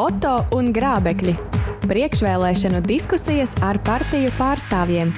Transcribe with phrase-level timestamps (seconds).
[0.00, 1.34] Oto un Grābekļi.
[1.84, 5.10] Priekšvēlēšanu diskusijas ar partiju pārstāvjiem.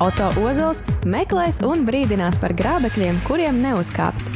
[0.00, 4.32] Oto Ozols meklēs un brīdinās par grābekļiem, kuriem neuzkāpt.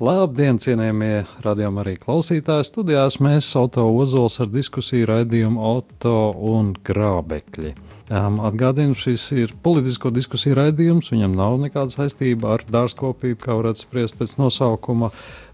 [0.00, 2.70] Labdien, cienījamie radījumi arī klausītāji.
[2.70, 6.16] Studijās mēs Auto Ozols ar diskusiju raidījumu Auto
[6.48, 7.74] un Grābekļi.
[8.08, 11.08] Atgādinu, šis ir politisko diskusiju raidījums.
[11.12, 15.12] Viņam nav nekāda saistība ar dārzkopību, kā varētu spriest pēc nosaukuma.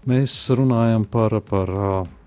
[0.09, 1.71] Mēs runājam par, par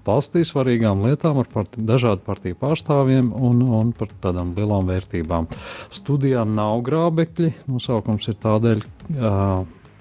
[0.07, 5.49] valstī svarīgām lietām ar parti, dažādu partiju pārstāvjiem un, un par tādām lielām vērtībām.
[5.93, 7.53] Studijā nav grābekļi.
[7.71, 8.85] Nosaukums ir tādēļ,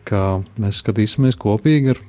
[0.05, 0.21] ka
[0.61, 2.03] mēs skatīsimies kopīgi ar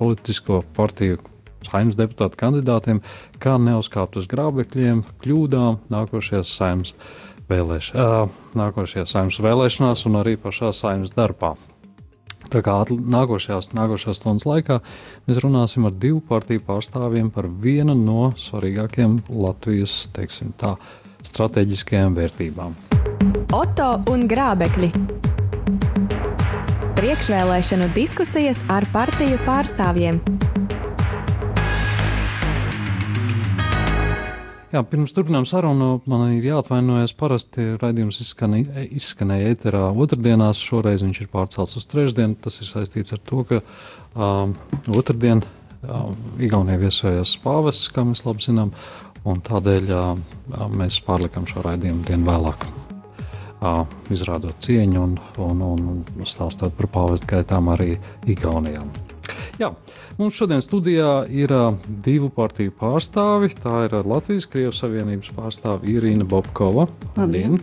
[0.00, 1.20] politisko partiju
[1.66, 3.02] saimnes deputātu kandidātiem,
[3.42, 6.94] kā neuzkāpt uz grābekļiem, kļūdām nākošajās saimnes
[7.50, 7.92] vēlēš,
[8.56, 11.56] nākošajās saimnes vēlēšanās un arī pašā saimnes darbā.
[12.50, 14.80] Tā kā nākošajās, nākošajās stundas laikā
[15.28, 20.74] mēs runāsim ar divu partiju pārstāvjiem par vienu no svarīgākajām Latvijas teiksim, tā,
[21.26, 22.74] strateģiskajām vērtībām.
[23.54, 24.90] Oto un Grābekļi.
[27.00, 30.20] Priekšvēlēšanu diskusijas ar partiju pārstāvjiem.
[34.70, 37.10] Jā, pirms turpinām sarunu, man ir jāatvainojas.
[37.18, 42.36] Parasti raidījums izskanēja, izskanēja ēterā otrdienās, šoreiz viņš ir pārcelts uz trešdienu.
[42.38, 43.58] Tas ir saistīts ar to, ka
[44.14, 44.52] um,
[44.94, 48.70] otrdien um, Igaunijā viesojās pāvests, kā mēs labi zinām,
[49.26, 50.22] un tādēļ um,
[50.78, 52.68] mēs pārlikam šo raidījumu dienu vēlāk.
[53.60, 53.82] Uh,
[54.14, 57.96] izrādot cieņu un, un, un stāstot par pāvesta gaitām arī
[58.30, 58.86] Igaunijā.
[59.58, 59.74] Jā,
[60.20, 61.52] mums šodien studijā ir
[62.04, 63.48] divu partiju pārstāvi.
[63.56, 66.86] Tā ir Latvijas Krievijas Savienības pārstāve Irīna Bobkova
[67.16, 67.58] Labdien.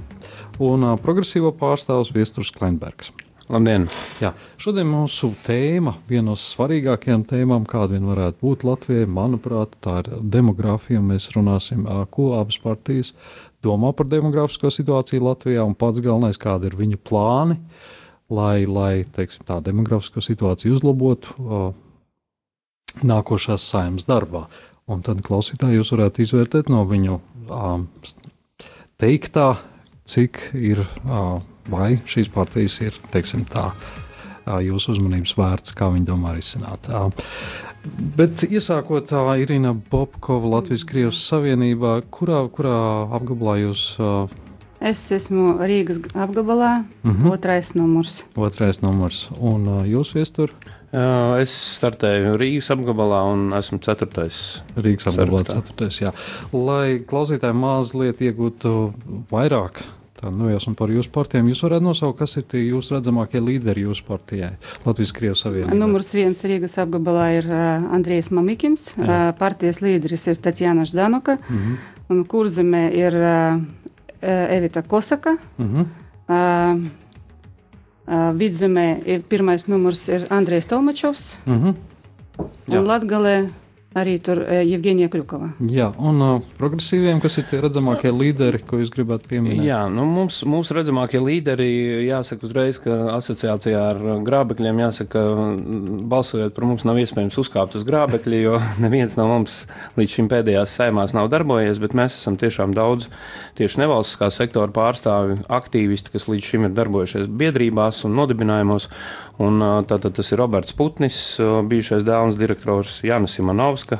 [0.59, 3.13] un progresīvo pārstāvs Viesturs Klimbergs.
[3.47, 3.85] Labdien!
[4.19, 10.01] Jā, šodien mūsu tēma, viena no svarīgākajām tēmām, kāda vien varētu būt Latvijai, manuprāt, tā
[10.01, 10.99] ir demogrāfija.
[10.99, 13.13] Mēs runāsim, ko abas partijas
[13.63, 17.61] domā par demografisko situāciju Latvijā un pats galvenais, kādi ir viņu plāni,
[18.33, 21.51] lai, lai teiksim, tā demografisko situāciju uzlabotu
[23.03, 24.47] nākošās saimnes darbā.
[24.87, 27.19] Un tad klausītāji jūs varētu izvērtēt no viņu
[28.97, 29.47] teiktā,
[30.07, 30.83] cik ir
[31.67, 33.71] vai šīs partijas ir, teiksim tā,
[34.63, 36.87] jūsu uzmanības vērts, kā viņi domā risināt.
[38.17, 42.79] Bet iesākot Irina Bobkova Latvijas Krievijas Savienībā, kurā, kurā
[43.15, 43.83] apgabalā jūs?
[44.77, 47.31] Es esmu Rīgas apgabalā, uh -huh.
[47.33, 48.25] otrais numurs.
[48.35, 49.29] Otrais numurs.
[49.39, 50.53] Un uh, jūs viestur?
[50.91, 54.61] Es startēju Rīgas apgabalā un esmu ceturtais.
[54.77, 56.13] Rīgas apgabalā ceturtais, jā.
[56.55, 58.73] Lai klausītāji mazliet iegūtu
[59.31, 59.83] vairāk
[60.17, 61.49] Tā, nu, jau par jūsu partijām.
[61.51, 65.77] Jūs varētu nosaukt, kas ir tie jūsu redzamākie līderi jūsu partijai, Latvijas Krievijas Savienībā.
[65.77, 69.05] Numurs viens Rīgas apgabalā ir uh, Andrijs Mamikins, Jā.
[69.05, 71.75] uh, partijas līderis ir Tatjana Ždanuka, uh mhm.
[71.75, 72.15] -huh.
[72.15, 73.61] un kurzemē ir uh,
[74.57, 75.37] Evita Kosaka.
[75.57, 75.85] Uh -huh.
[76.33, 77.06] uh,
[78.07, 81.37] uh, vidzemē ir pirmais numurs ir Andrijs Tolmačovs.
[81.45, 81.75] Uh -huh.
[82.67, 83.49] Un Latgalē
[83.97, 85.49] arī tur Jevģīnija Kļukova.
[85.71, 89.63] Jā, un uh, progresīviem, kas ir tie redzamākie līderi, ko jūs gribētu pieminēt?
[89.65, 91.67] Jā, nu mums, mūsu redzamākie līderi,
[92.07, 95.23] jāsaka uzreiz, ka asociācijā ar grābekļiem, jāsaka,
[96.11, 99.63] balsojot par mums nav iespējams uzkāpt uz grābekļa, jo neviens no mums
[99.99, 103.09] līdz šim pēdējās saimās nav darbojies, bet mēs esam tiešām daudz
[103.57, 108.89] tieši nevalstiskā sektora pārstāvi, aktīvisti, kas līdz šim ir darbojušies biedrībās un nodibinājumos.
[109.37, 113.99] Un, tātad tas ir Roberts Putnis, bijušais dēls direktors Jānis Simonovska,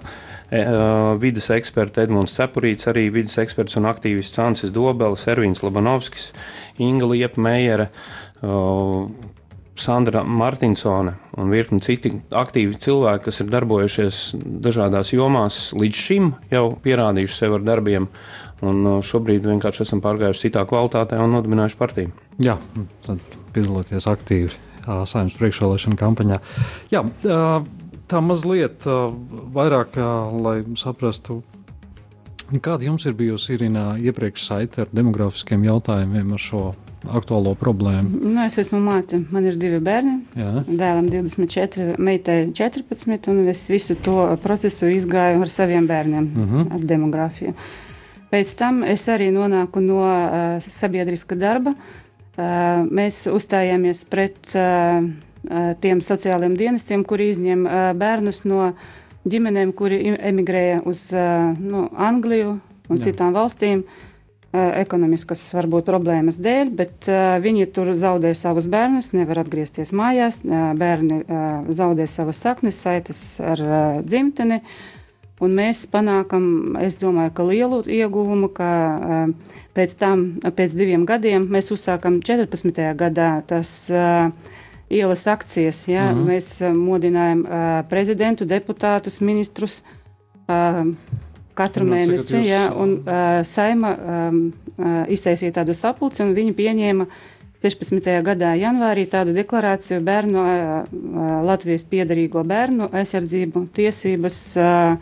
[1.22, 6.31] vidas eksperts Edmunds Cepurīts, arī vidas eksperts un aktīvists Ansis Dobelis, Ervīns Labanovskis,
[6.81, 7.90] Inga Liepa Meijere.
[9.78, 14.22] Sandra Martinsone un virkni citi aktīvi cilvēki, kas ir darbojušies
[14.66, 18.08] dažādās jomās, līdz šim jau pierādījuši sevi ar darbiem,
[18.66, 22.16] un šobrīd vienkārši esam pārgājuši citā kvalitātē un nodibinājuši partiju.
[22.42, 22.58] Jā,
[23.06, 26.40] tad piedalīties aktīvi saimnes priekšvēlēšana kampaņā.
[26.94, 27.03] Jā,
[28.08, 28.88] tā mazliet
[29.53, 30.00] vairāk,
[30.42, 31.42] lai saprastu,
[32.64, 36.61] kāda jums ir bijusi Irina iepriekš saite ar demografiskiem jautājumiem, ar šo
[37.08, 38.22] aktuālo problēmu?
[38.23, 40.16] Nu, es esmu māte, man ir divi bērni.
[40.40, 40.64] Jā.
[40.67, 46.58] Dēlam 24, meitai 14, un es visu to procesu izgāju ar saviem bērniem, uh mhm.
[46.58, 46.73] -huh.
[46.73, 47.53] ar demogrāfiju.
[48.32, 52.07] Pēc tam es arī nonāku no uh, sabiedriska darba, uh,
[52.37, 55.07] mēs uzstājāmies pret eh,
[55.49, 57.66] eh, tiem sociālajiem dienestiem, kuri izņem
[57.97, 58.72] bērnus no
[59.28, 61.09] ģimenēm, kuri emigrēja uz
[61.59, 63.09] nu, Angliju un Jā.
[63.09, 63.84] citām valstīm.
[64.57, 70.39] Ekonomiskas varbūt problēmas dēļ, bet uh, viņi tur zaudē savus bērnus, nevar atgriezties mājās.
[70.47, 74.61] Uh, bērni uh, zaudē savas saknes, saites ar uh, dzimteni.
[75.37, 76.45] Un mēs panākam,
[76.81, 82.81] es domāju, ka lielu ieguvumu, ka uh, pēc tam, pēc diviem gadiem, mēs uzsākam 14.
[82.97, 84.31] gadā tas uh,
[84.89, 85.84] ielas akcijas.
[85.91, 86.07] Ja?
[86.09, 86.28] Mm -hmm.
[86.31, 87.45] Mēs uh, modinājam
[87.89, 89.84] prezidentu, deputātus, ministrus
[91.53, 92.47] katru Runāt, mēnesi, jūs...
[92.47, 92.72] ja?
[92.73, 93.03] un
[93.43, 97.05] saima uh, iztaisīja tādu sapulci, un viņi pieņēma
[97.61, 98.22] 16.
[98.23, 100.43] gadā janvārī tādu deklarāciju bērnu,
[101.45, 104.55] Latvijas piedarīgo bērnu aizsardzību tiesības.
[104.57, 104.97] Uh,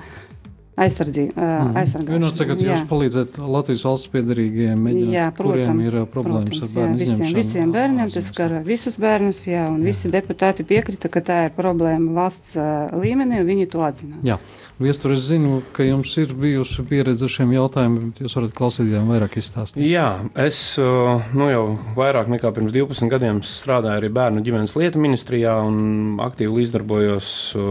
[0.76, 1.34] aizsardzību.
[1.36, 1.78] Mm.
[1.80, 2.18] Aizsargāšanu.
[2.18, 7.06] Vienot sakot, jūs palīdzat Latvijas valsts piedarīgajiem, mēģināt, kuriem ir problēmas protams, ar bērnu jā,
[7.06, 9.92] visiem, visiem bērniem, tas skar visus bērnus, jā, un jā.
[9.92, 14.20] visi deputāti piekrita, ka tā ir problēma valsts uh, līmenī, un viņi to atzina.
[14.28, 14.40] Jā.
[14.76, 18.10] Viestur, es zinu, ka jums ir bijusi pieredze ar šiem jautājumiem.
[18.20, 19.86] Jūs varat klausītājiem vairāk izstāstīt.
[19.88, 20.10] Jā,
[20.44, 21.62] es nu, jau
[21.96, 27.30] vairāk nekā pirms 12 gadiem strādāju arī bērnu ģimenes lietu ministrijā un aktīvi līdzdarbojos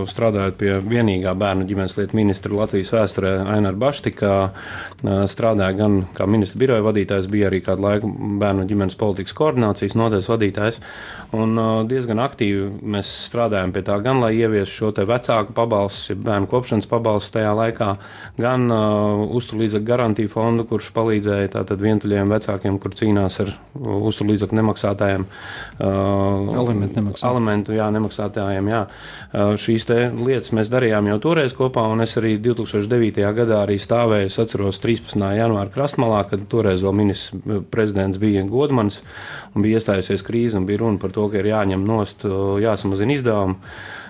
[0.09, 4.33] strādājot pie vienīgā bērnu ģimenes lietu ministra Latvijas vēsturē Aināra Baštikā.
[5.05, 10.33] Strādāju gan kā ministra biroja vadītājs, bija arī kādu laiku bērnu ģimenes politikas koordinācijas nodaļas
[10.33, 10.81] vadītājs.
[11.37, 11.61] Un
[11.93, 16.94] diezgan aktīvi mēs strādājam pie tā, gan lai ieviestu šo vecāku pabalstu, bērnu kopšanas pabalstu
[17.35, 17.89] tajā laikā,
[18.41, 24.59] gan uh, uzturlīdzekļu garantiju fondu, kurš palīdzēja tātad vientuļiem vecākiem, kur cīnās ar uh, uzturlīdzekļu
[24.61, 25.27] nemaksātājiem.
[25.79, 27.31] Uh, alimentu nemaksātājiem.
[27.31, 28.83] Alimentu, jā, nemaksātājiem, jā.
[29.33, 33.25] Uh, šīs lietas mēs darījām jau toreiz kopā, un es arī 2009.
[33.39, 35.19] gadā arī stāvēju, es atceros 13.
[35.39, 37.35] janvāra krastmalā, kad toreiz vēl ministrs
[37.73, 39.01] prezidents bija Godmans,
[39.55, 43.19] un bija iestājusies krīze, un bija runa par to, ka ir jāņem nost, uh, jāsamazina
[43.19, 43.61] izdevumi.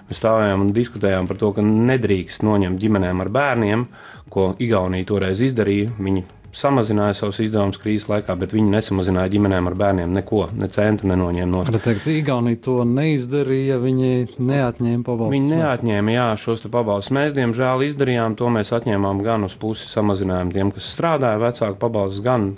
[0.08, 3.84] Mēs stāvējām un diskutējām par to, ka nedrīkst noņemt ģimenēm ar bērniem,
[4.32, 5.94] ko Igaunija toreiz izdarīja.
[5.96, 6.24] Viņi
[6.54, 11.50] samazināja savus izdevumus krīzes laikā, bet viņi nesamazināja ģimenēm ar bērniem neko, ne centu nenoņēma
[11.50, 11.80] no stūra.
[11.88, 15.34] Teikt, Igaunija to neizdarīja, viņi neatņēma pabalstus.
[15.34, 17.14] Viņi neatņēma, jā, šos pabalstus.
[17.16, 22.22] Mēs, diemžēl, izdarījām to, mēs atņēmām gan uz pusi samazinājumu tiem, kas strādāja, vecāku pabalstus,
[22.24, 22.52] gan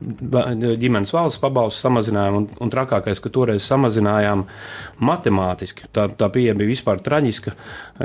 [0.00, 4.46] ģimenes valsts pabalstu samazinājumu, un, un trakākais, ka toreiz samazinājām
[5.04, 5.90] matemātiski.
[5.92, 7.52] Tā, tā pieeja bija vispār traģiska.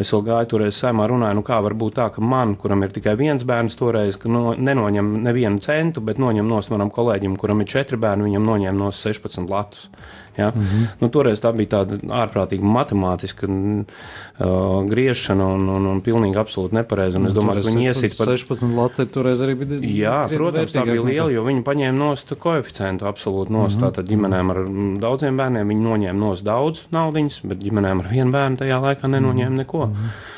[0.01, 2.91] Es vēl gāju toreiz saimā runāju, nu kā var būt tā, ka man, kuram ir
[2.95, 7.71] tikai viens bērns toreiz, no, nenoņem nevienu centu, bet noņem no manam kolēģim, kuram ir
[7.71, 9.89] četri bērni, viņam noņem no 16 latus.
[10.37, 10.51] Ja?
[10.55, 10.87] Mm -hmm.
[10.99, 17.19] nu, toreiz tā bija tāda ārprātīga matemātiska uh, griešana un, un, un pilnīgi absolūti nepareiza.
[17.19, 19.05] Nu, es domāju, ka viņi iesita par 16 lati.
[19.05, 19.79] Toreiz arī bija.
[19.81, 23.77] Jā, protams, tā bija liela, jo viņi paņēma nost koeficientu absolūti nost.
[23.77, 23.85] Mm -hmm.
[23.85, 24.59] Tātad ģimenēm ar
[24.99, 29.49] daudziem bērniem viņi noņēma nost daudz naudiņas, bet ģimenēm ar vienu bērnu tajā laikā nenoņēma
[29.49, 29.57] mhm.
[29.57, 29.85] neko.
[29.85, 30.34] Mm -hmm.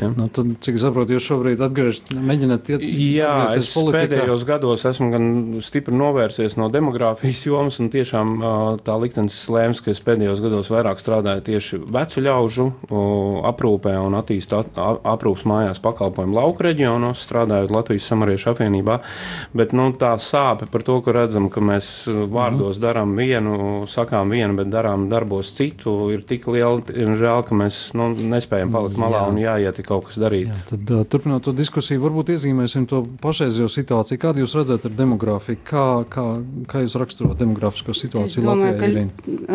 [0.00, 0.08] Ja?
[0.16, 4.06] Nu, tad, cik es saprotu, jūs šobrīd atgriežat, mēģināt iet Jā, es politikā.
[4.08, 5.26] pēdējos gados esmu gan
[5.64, 8.32] stipri novērsies no demogrāfijas jomas, un tiešām
[8.86, 12.68] tā liktenis slēms, ka es pēdējos gados vairāk strādāju tieši vecu ļaužu
[13.52, 18.98] aprūpē un attīstu aprūpas mājās pakalpojumu lauku reģionos, strādājot Latvijas samariešu apvienībā,
[19.56, 22.82] bet nu, tā sāpe par to, ka redzam, ka mēs vārdos mm.
[22.82, 28.12] darām vienu, sakām vienu, bet darām darbos citu, ir tik liela, žēl, ka mēs nu,
[28.32, 29.28] nespējam palikt malā Jā.
[29.28, 30.48] un jāiet noteikti kaut kas darīt.
[30.48, 34.18] Jā, tad, uh, turpinot to diskusiju, varbūt iezīmēsim to pašreizējo situāciju.
[34.18, 35.56] Kādu jūs redzat ar demogrāfiju?
[35.64, 38.90] Kā, kā, kā jūs raksturot demografisko situāciju domāju, Latvijā?
[38.90, 39.10] Irina?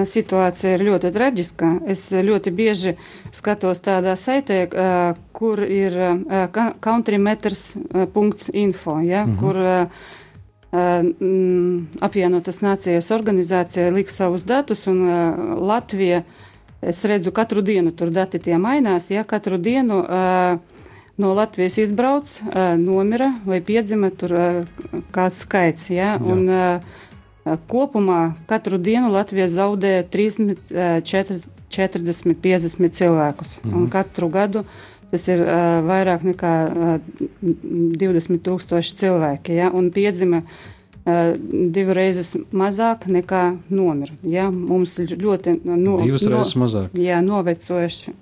[0.05, 1.67] Situācija ir ļoti traģiska.
[1.87, 2.95] Es ļoti bieži
[3.31, 6.17] skatos tādā saitē, uh, kur ir uh,
[6.81, 9.39] countrymeters.info, ja, -hmm.
[9.39, 9.55] kur
[12.03, 15.07] apvienotas nācijas organizācija liks savus datus un
[15.63, 16.23] Latvija
[16.81, 19.09] Es redzu, katru dienu tur dati tie mainās.
[19.09, 20.03] Ja katru dienu
[21.17, 22.29] no Latvijas izbrauc,
[22.77, 24.35] nomira vai piedzima tur
[25.11, 25.89] kāds skaits.
[25.89, 26.15] Ja?
[26.21, 26.97] Un, uh,
[27.67, 33.59] kopumā katru dienu Latvija zaudē 30, uh, 40, 40 50 cilvēkus.
[33.63, 33.77] Mm -hmm.
[33.77, 34.63] Un katru gadu
[35.11, 35.47] tas ir uh,
[35.87, 36.99] vairāk nekā uh,
[37.41, 39.53] 20 tūkstoši cilvēki.
[39.53, 39.71] Ja?
[39.71, 40.41] Un piedzima
[41.07, 44.15] divas mazāk nekā nomira.
[44.27, 44.49] Ja?
[44.51, 46.97] Mums ir ļoti no, divas no, reizes mazāk.
[46.99, 48.15] Jā, novecojuši.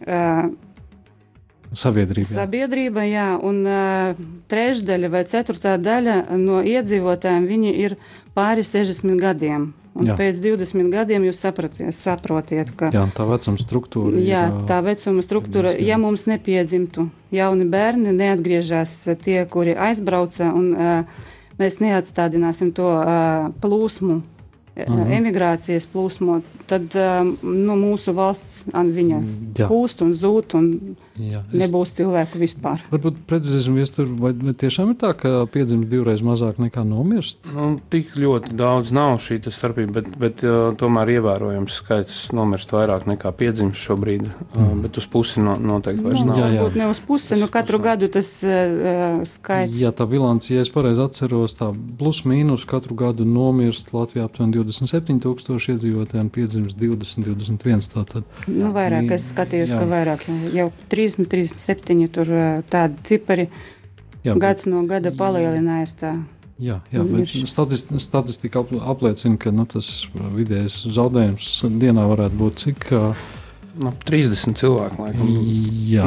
[1.76, 2.28] Sabiedrība.
[2.30, 4.20] Sabiedrība, jā, un uh,
[4.52, 7.98] trešdaļa vai ceturtā daļa no iedzīvotājiem viņi ir
[8.38, 9.74] pāri 60 gadiem.
[9.96, 10.16] Un jā.
[10.20, 14.58] pēc 20 gadiem jūs sapratiet, saprotiet, ka jā, tā vecuma struktūra jā, ir.
[14.68, 21.24] Tā vecuma struktūra, ja mums nepiedzimtu jauni bērni, neatgriežas tie, kuri aizbrauca un uh,
[21.60, 25.02] mēs neatstādināsim to uh, plūsmu, uh mhm.
[25.02, 25.12] -huh.
[25.18, 29.22] emigrācijas plūsmu, tad uh, nu, mūsu valsts viņa
[29.58, 29.68] Jā.
[29.68, 30.56] kūst un zūd.
[30.56, 31.60] Un, Jā, es...
[31.62, 32.82] Nebūs cilvēku vispār.
[32.92, 33.78] Varbūt precīzēsim,
[34.20, 37.46] vai, vai tiešām ir tā, ka piedzimst divreiz mazāk nekā nomirst?
[37.56, 43.08] Nu, tik ļoti daudz nav šī starpība, bet, bet uh, tomēr ievērojams skaits nomirst vairāk
[43.08, 44.28] nekā piedzimst šobrīd.
[44.28, 44.82] Uh, mm.
[44.84, 46.42] Bet uz pusi no, noteikti vairs nu, nav.
[46.42, 46.68] Jā, jā.
[46.82, 47.94] Ne uz pusi, nu katru pusnā.
[47.94, 49.80] gadu tas uh, skaits.
[49.80, 54.60] Jā, tā bilants, ja es pareizi atceros, tā plus mīnus katru gadu nomirst Latvijā aptuveni
[54.60, 57.88] 27 tūkstoši iedzīvotāji un piedzimst 20, 21.
[57.96, 58.28] Tātad.
[58.50, 59.80] Nu, vairāk, es skatījos, jā.
[59.80, 61.05] ka vairāk jau, jau 3.
[61.06, 62.32] 30, 37, tur
[62.72, 63.50] tādi cipari
[64.26, 65.96] jā, gads no gada palielinājās.
[66.00, 66.16] Tā.
[66.62, 71.50] Jā, jā bet statistika, statistika apliecina, ka nu, tas vidējais zaudējums
[71.82, 72.86] dienā varētu būt cik.
[73.76, 75.32] No 30 cilvēku laikam.
[75.92, 76.06] Jā,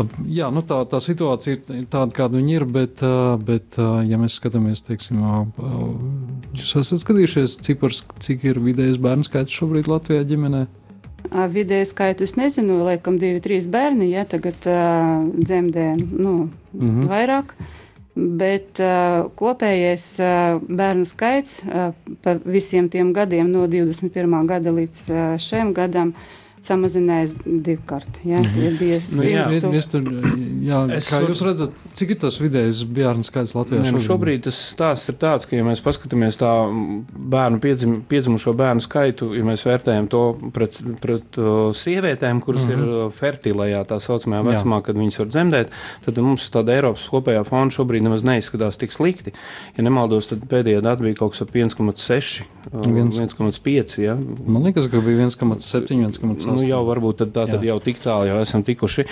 [0.00, 3.04] ap, jā nu tā, tā situācija ir tāda, kāda viņa ir, bet,
[3.44, 3.76] bet
[4.08, 5.20] ja mēs skatāmies, teiksim,
[6.56, 10.64] jūs esat skatījušies cipars, cik ir vidējais bērnu skaits šobrīd Latvijā ģimenē?
[11.30, 17.08] Vidēji skaitu es nezinu, laikam divi, trīs bērni, ja tagad uh, dzemdē nu, mm -hmm.
[17.08, 17.54] vairāk.
[18.14, 21.92] Bet uh, kopējais uh, bērnu skaits uh,
[22.22, 24.46] pa visiem tiem gadiem, no 21.
[24.46, 28.20] gada līdz uh, šiem gadam, uh, samazinājies divkārt.
[28.24, 28.78] Jā, mm -hmm.
[28.78, 30.02] bija nu, jā, mēs tur,
[30.64, 33.82] jā, es, kā jūs redzat, cik ir tas vidējais bērnu skaits Latvijā?
[33.82, 36.50] Ne, nu šobrīd tas stāsts ir tāds, ka, ja mēs paskatāmies tā
[37.12, 40.22] bērnu piedzim, piedzimušo bērnu skaitu, ja mēs vērtējam to
[40.52, 42.72] pret, pret uh, sievietēm, kuras mm -hmm.
[42.72, 43.14] ir mhm.
[43.20, 44.82] fertilajā, tā saucamajā vecumā, jā.
[44.82, 45.68] kad viņas var dzemdēt,
[46.04, 49.32] tad mums tāda Eiropas kopējā fonda šobrīd nemaz neizskatās tik slikti.
[49.76, 54.02] Ja nemaldos, tad pēdējā data bija kaut kas ap 1,6, 1,5.
[54.02, 54.18] Ja?
[54.46, 58.40] Man liekas, ka bija 1,7, 1,8 nu, jau varbūt tā tad jau tik tālu jau
[58.44, 59.06] esam tikuši.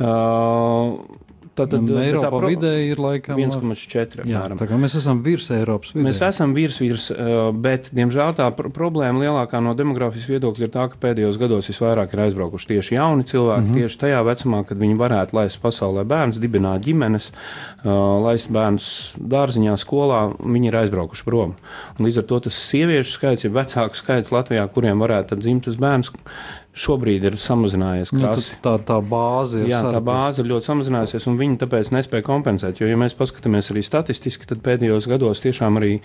[0.00, 1.20] Uh,
[1.52, 2.48] Tātad Eiropā tā pro...
[2.48, 4.24] vidēji ir laikam 1,4.
[4.56, 6.06] Tā kā mēs esam virs Eiropas vidēji.
[6.06, 7.08] Mēs esam virs, virs,
[7.60, 12.14] bet, diemžēl, tā pr problēma lielākā no demogrāfijas viedokļa ir tā, ka pēdējos gados visvairāk
[12.14, 13.82] ir aizbraukuši tieši jauni cilvēki, mm -hmm.
[13.82, 17.28] tieši tajā vecumā, kad viņi varētu laist pasaulē bērns, dibināt ģimenes,
[17.84, 18.88] laist bērnus
[19.20, 21.54] dārziņā, skolā, viņi ir aizbraukuši prom.
[21.98, 25.76] Un līdz ar to tas sieviešu skaits ir vecāku skaits Latvijā, kuriem varētu dzimt tas
[25.76, 26.12] bērns
[26.72, 28.14] šobrīd ir samazinājies.
[28.16, 28.30] Nu,
[28.64, 29.68] tā, tā bāze ir.
[29.68, 32.80] Jā, tā bāze ir ļoti samazinājusies, un viņi tāpēc nespēja kompensēt.
[32.80, 35.98] Jo, ja mēs paskatāmies arī statistiski, tad pēdējos gados tiešām arī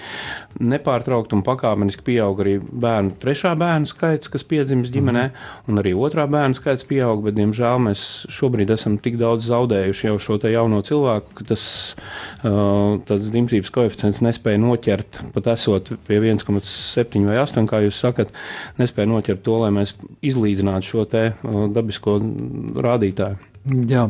[0.60, 5.72] nepārtraukti un pakāpeniski pieaug arī bērnu trešā bērnu skaits, kas piedzimst ģimenē, mm -hmm.
[5.72, 10.20] un arī otrā bērnu skaits pieaug, bet, diemžēl, mēs šobrīd esam tik daudz zaudējuši jau
[10.20, 11.96] šo jauno cilvēku, ka tas
[12.44, 18.28] uh, dzimstības koeficients nespēja noķert, pat esot pie 1,7 vai 8, kā jūs sakat,
[18.78, 21.34] nespēja noķert to, lai mēs izlīdzinātu salīdzināt šo te
[21.74, 22.20] dabisko
[22.82, 23.38] rādītāju.
[23.68, 24.06] Jā,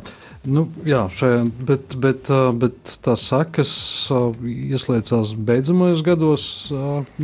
[0.46, 2.30] nu, jā šajā, bet, bet,
[2.62, 3.72] bet tās sekas
[4.46, 6.46] ieslēdzās beidzamajos gados.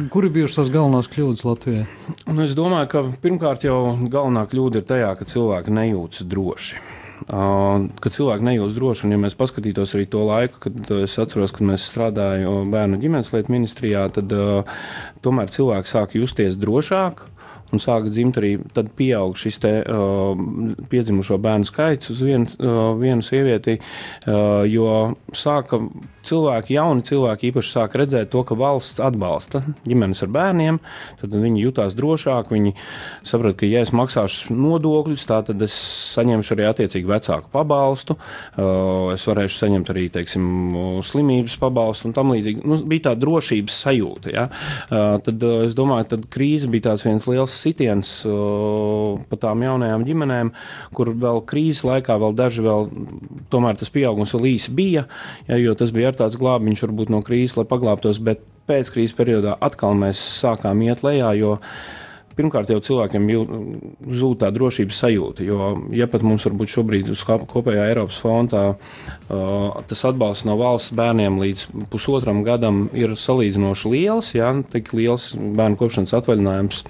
[0.10, 1.86] Kur ir bijušas tās galvenās kļūdas Latvijā?
[2.26, 6.82] Un es domāju, ka pirmkārt jau galvenā kļūda ir tajā, ka cilvēki nejūtas droši.
[7.24, 11.54] Uh, kad cilvēki nejūtas droši, un ja mēs paskatītos arī to laiku, kad es atceros,
[11.56, 14.82] kad mēs strādājām bērnu ģimenes lietu ministrijā, tad uh,
[15.24, 17.22] tomēr cilvēki sāk justies drošāk
[17.74, 20.34] un sāka dzimt arī, tad pieaug šis te uh,
[20.92, 24.90] piedzimušo bērnu skaits uz vienu, uh, vienu sievieti, uh, jo
[25.34, 25.82] sāka
[26.28, 30.80] cilvēki, jauni cilvēki īpaši sāk redzēt to, ka valsts atbalsta ģimenes ar bērniem,
[31.22, 32.76] tad viņi jutās drošāk, viņi
[33.28, 35.76] saprot, ka ja es maksāšu nodokļus, tad es
[36.14, 40.46] saņemšu arī attiecīgi vecāku pabalstu, uh, es varēšu saņemt arī, teiksim,
[41.06, 42.64] slimības pabalstu un tam līdzīgi.
[42.68, 44.48] Nu, bija tā drošības sajūta, ja?
[44.88, 48.10] Uh, tad uh, es domāju, tad krīze bija viens liels sitiens
[49.30, 50.52] pa tām jaunajām ģimenēm,
[50.96, 52.90] kur vēl krīzes laikā vēl daži vēl,
[53.54, 55.06] tomēr tas pieaugums vēl īsi bija,
[55.48, 59.18] ja, jo tas bija ar tāds glābiņš varbūt no krīzes, lai paglābtos, bet pēc krīzes
[59.18, 61.34] periodā atkal mēs sākām iet lejā,
[62.34, 63.28] pirmkārt jau cilvēkiem
[64.18, 65.46] zūd tā drošības sajūta.
[65.46, 70.96] Jo, ja pat mums varbūt šobrīd uz kopējā Eiropas fonda uh, tas atbalsts no valsts
[70.98, 76.84] bērniem līdz pusotram gadam ir salīdzinoši liels, ja tik liels bērnu kopšanas atvaļinājums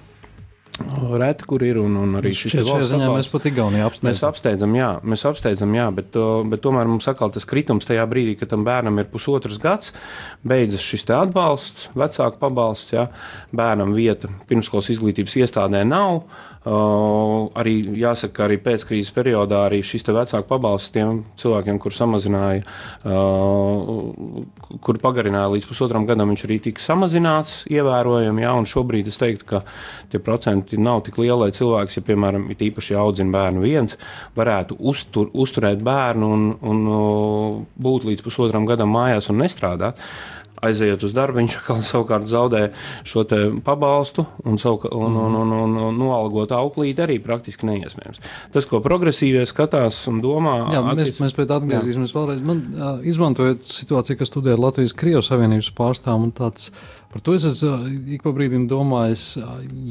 [0.73, 4.09] Reti, kur ir un, un arī šis valsts ziņā mēs pat Igaunijā apsteidzam.
[4.09, 6.17] Mēs apsteidzam, jā, mēs apsteidzam, jā, bet,
[6.49, 9.93] bet tomēr mums atkal tas kritums tajā brīdī, kad tam bērnam ir pusotrs gads,
[10.41, 13.05] beidzas šis te atbalsts, vecāku pabalsts, jā,
[13.53, 16.23] bērnam vieta pirmskolas izglītības iestādē nav.
[16.23, 22.63] Uh, arī jāsaka, ka arī pēckrīzes periodā arī šis vecāku pabalsts tiem cilvēkiem, kur samazināja,
[23.03, 28.45] uh, kur pagarināja līdz pusotram gadam, viņš arī tika samazināts ievērojami.
[28.45, 29.63] Jā, un šobrīd es teiktu, ka
[30.11, 33.97] tie procenti nav tik lieli, lai cilvēks, ja, piemēram, ir īpaši audzina bērnu viens,
[34.37, 39.99] varētu uztur, uzturēt bērnu un, un uh, būt līdz pusotram gadam mājās un nestrādāt
[40.63, 42.63] aizejot uz darbu, viņš atkal savukārt zaudē
[43.07, 43.25] šo
[43.65, 48.21] pabalstu un, un, un, un, un, un noalgot tā auklīt arī praktiski neiespējams.
[48.53, 51.21] Tas, ko progresīvie skatās un domā, Jā, mēs, atties...
[51.23, 52.43] mēs pēc tam atgriezīsimies vēlreiz.
[52.45, 56.71] Man, uh, izmantojot situāciju, kas studē Latvijas Krievijas Savienības pārstāv un tāds.
[57.13, 57.59] Par to es
[58.09, 59.35] ik pa brīdim domājis,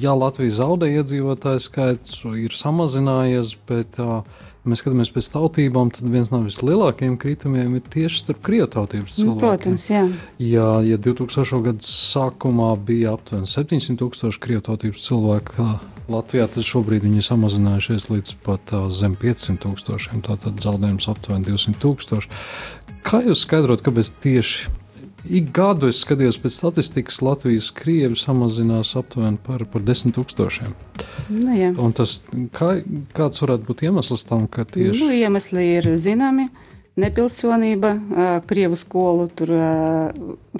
[0.02, 4.24] ja Latvija zaudē iedzīvotāju skaits, ir samazinājies, bet uh,
[4.68, 9.22] mēs skatāmies pēc tautībām, tad viens no vislielākajiem kritumiem ir tieši starp krievu tautības nu,
[9.22, 9.40] cilvēkiem.
[9.42, 10.02] Protams, jā.
[10.38, 11.62] Ja, ja 2000.
[11.66, 15.70] gada sākumā bija aptuveni 700 tūkstoši krievu tautības cilvēku
[16.12, 21.46] Latvijā, tad šobrīd viņi ir samazinājušies līdz pat uh, zem 500 tūkstošiem, tātad zaudējums aptuveni
[21.46, 22.30] 200 tūkstoši.
[23.06, 24.70] Kā jūs skaidrot, kāpēc tieši
[25.30, 30.72] Ik gadu es skatījos pēc statistikas, Latvijas krievi samazinās aptuveni par, par desmit tūkstošiem.
[31.30, 31.70] Nu, jā.
[31.78, 32.18] Un tas,
[32.56, 32.74] kā,
[33.14, 34.98] kāds varētu būt iemesls tam, ka tieši?
[34.98, 36.48] Nu, iemesli ir zināmi.
[36.98, 37.92] Nepilsonība,
[38.50, 39.54] krievu skolu, tur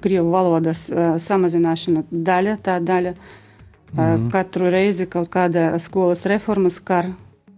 [0.01, 0.87] krievu valodas
[1.21, 3.13] samazināšana daļa, tā daļa.
[3.93, 4.31] Mm.
[4.33, 7.11] Katru reizi kaut kāda skolas reforma skar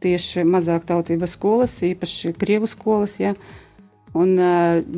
[0.02, 3.14] tieši mazāk tautības skolas, īpaši krievu skolas.
[3.22, 3.36] Ja.
[3.36, 3.63] Uh,
[4.14, 4.36] Un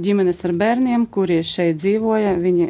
[0.04, 2.66] ģimenes ar bērniem, kuri šeit dzīvoja, viņi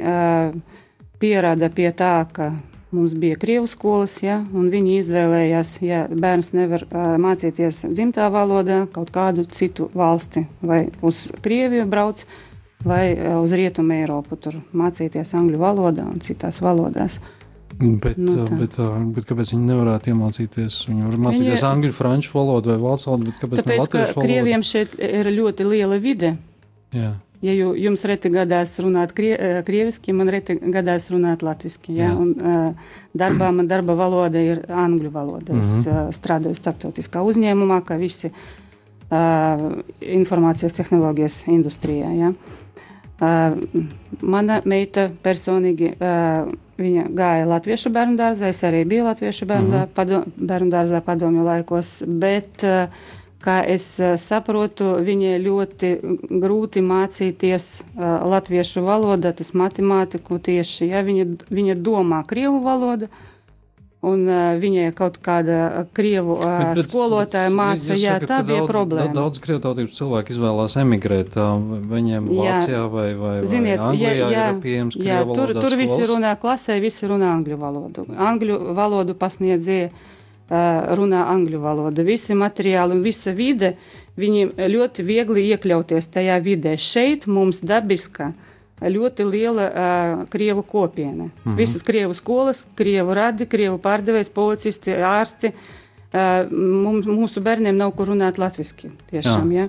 [1.18, 2.52] pierāda pie tā, ka
[2.96, 8.84] mums bija krievu skolas, ja, un viņi izvēlējās, ja bērns nevar uh, mācīties dzimtā valodā,
[8.92, 12.22] kaut kādu citu valsti, vai uz Krieviju brauc,
[12.86, 17.18] vai uh, uz Rietumu Eiropu, tur mācīties angļu valodā un citās valodās.
[17.18, 17.45] Uh,
[17.76, 18.56] Bet, nu, tā.
[18.56, 18.78] bet,
[19.12, 20.78] bet kāpēc viņi nevarētu iemācīties?
[20.88, 21.68] Viņi var mācīties viņi...
[21.68, 24.26] angļu, franču valodu vai vācu valodu, bet kāpēc Tāpēc, ne latviešu valodu?
[24.30, 26.32] Krieviem šeit ir ļoti liela vide.
[26.96, 27.12] Jā.
[27.44, 29.34] Ja jums reti gadās runāt krie,
[29.66, 31.98] krieviski, man reti gadās runāt latviski.
[31.98, 32.14] Ja?
[32.16, 35.52] Un, uh, darbā man darba valoda ir angļu valoda.
[35.52, 35.80] Mm -hmm.
[35.80, 38.32] Es uh, strādāju starptautiskā uzņēmumā, kā visi
[40.00, 42.08] informācijas tehnoloģijas industrijā.
[42.18, 42.32] Ja?
[43.16, 43.56] Uh,
[44.20, 49.76] mana meita personīgi uh, Viņa gāja Latviešu bērnu dārzā, es arī biju Latviešu bērnu, mm
[49.78, 49.92] -hmm.
[49.96, 52.64] padom, bērnu dārzā padomju laikos, bet,
[53.40, 53.86] kā es
[54.20, 55.92] saprotu, viņai ļoti
[56.42, 63.04] grūti mācīties uh, latviešu valodu, tas matemātiku tieši, ja viņa, viņa domā krievu valodu.
[63.04, 63.35] Uh,
[64.04, 68.40] un uh, viņai kaut kāda krievu uh, bet, bet, skolotāja bet, māca, jā, sakat, tā
[68.46, 69.14] bija daudz, problēma.
[69.16, 71.54] Daudz krievu tautības cilvēku izvēlās emigrēt, uh,
[71.92, 72.56] viņiem jā.
[72.58, 76.10] Vācijā vai, vai, Ziniet, vai Anglijā jā, jā, ir pieejams krievu jā, tur, tur visi
[76.12, 78.06] runā klasē, visi runā angļu valodu.
[78.28, 80.58] Angļu valodu pasniedzie uh,
[81.00, 82.04] runā angļu valodu.
[82.06, 83.74] Visi materiāli un visa vide,
[84.20, 86.76] viņi ļoti viegli iekļauties tajā vidē.
[86.76, 91.24] Šeit mums dabiska uh, ļoti liela uh, krievu kopiena.
[91.24, 91.56] Mm -hmm.
[91.56, 95.52] Visas krievu skolas, krievu radi, krievu pārdevējs, policisti, ārsti.
[96.12, 99.52] Uh, mums, mūsu bērniem nav kur runāt latviski tiešām.
[99.52, 99.60] Jā.
[99.60, 99.68] Ja?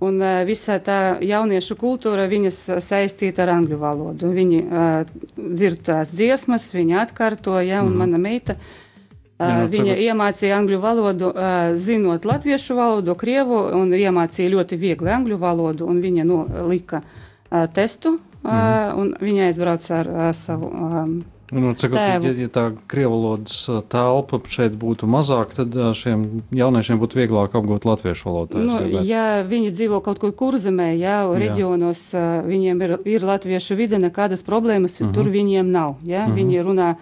[0.00, 4.28] Un uh, visa tā jauniešu kultūra, viņas saistīta ar angļu valodu.
[4.28, 5.04] Viņi uh,
[5.36, 7.98] dzird tās dziesmas, viņi atkārto, ja, un mm.
[7.98, 8.52] mana meita.
[8.52, 10.02] Uh, Jā, viņa ceru.
[10.02, 11.32] iemācīja angļu valodu,
[11.74, 18.18] zinot latviešu valodu, krievu, un iemācīja ļoti viegli angļu valodu, un viņa nolika uh, testu
[18.42, 18.98] mm.
[18.98, 20.70] un viņa aizbrauca ar, savu.
[20.72, 21.16] Um,
[21.50, 23.60] Nu, cikot, ja, ja tā krievalodas
[23.92, 28.64] telpa šeit būtu mazāk, tad šiem jauniešiem būtu vieglāk apgūt latviešu valodu.
[28.66, 32.24] Nu, ja viņi dzīvo kaut kur kurzemē, ja reģionos jā.
[32.48, 35.14] viņiem ir, ir latviešu vide, nekādas problēmas mm -hmm.
[35.14, 35.94] tur viņiem nav.
[36.02, 36.26] Ja?
[36.26, 36.36] Mm -hmm.
[36.36, 36.94] Viņi runā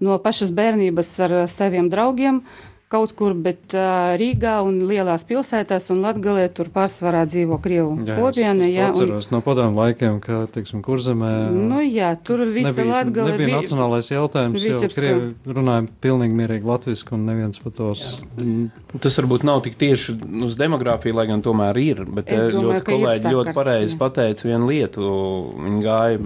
[0.00, 2.42] no pašas bērnības ar saviem draugiem.
[2.88, 8.14] Kaut kur, bet uh, Rīgā un lielās pilsētās un Latgalē tur pārsvarā dzīvo Krievu jā,
[8.16, 8.64] kopiena.
[8.64, 11.32] Es, es jā, atceros un, no padomu laikiem, ka, teiksim, kurzemē.
[11.52, 13.34] Nu jā, tur visa nebija, Latgalē.
[13.34, 18.06] Nebija bija, nacionālais jautājums, jo Krievi runāja pilnīgi mierīgi latviski un neviens par tos.
[18.40, 18.96] Jā.
[19.04, 20.16] Tas varbūt nav tik tieši
[20.48, 24.48] uz demogrāfiju, lai gan tomēr ir, bet es domāju, ļoti kolēģi sakars, ļoti pareizi pateica
[24.48, 25.12] vienu lietu.
[25.66, 26.24] Viņi gāja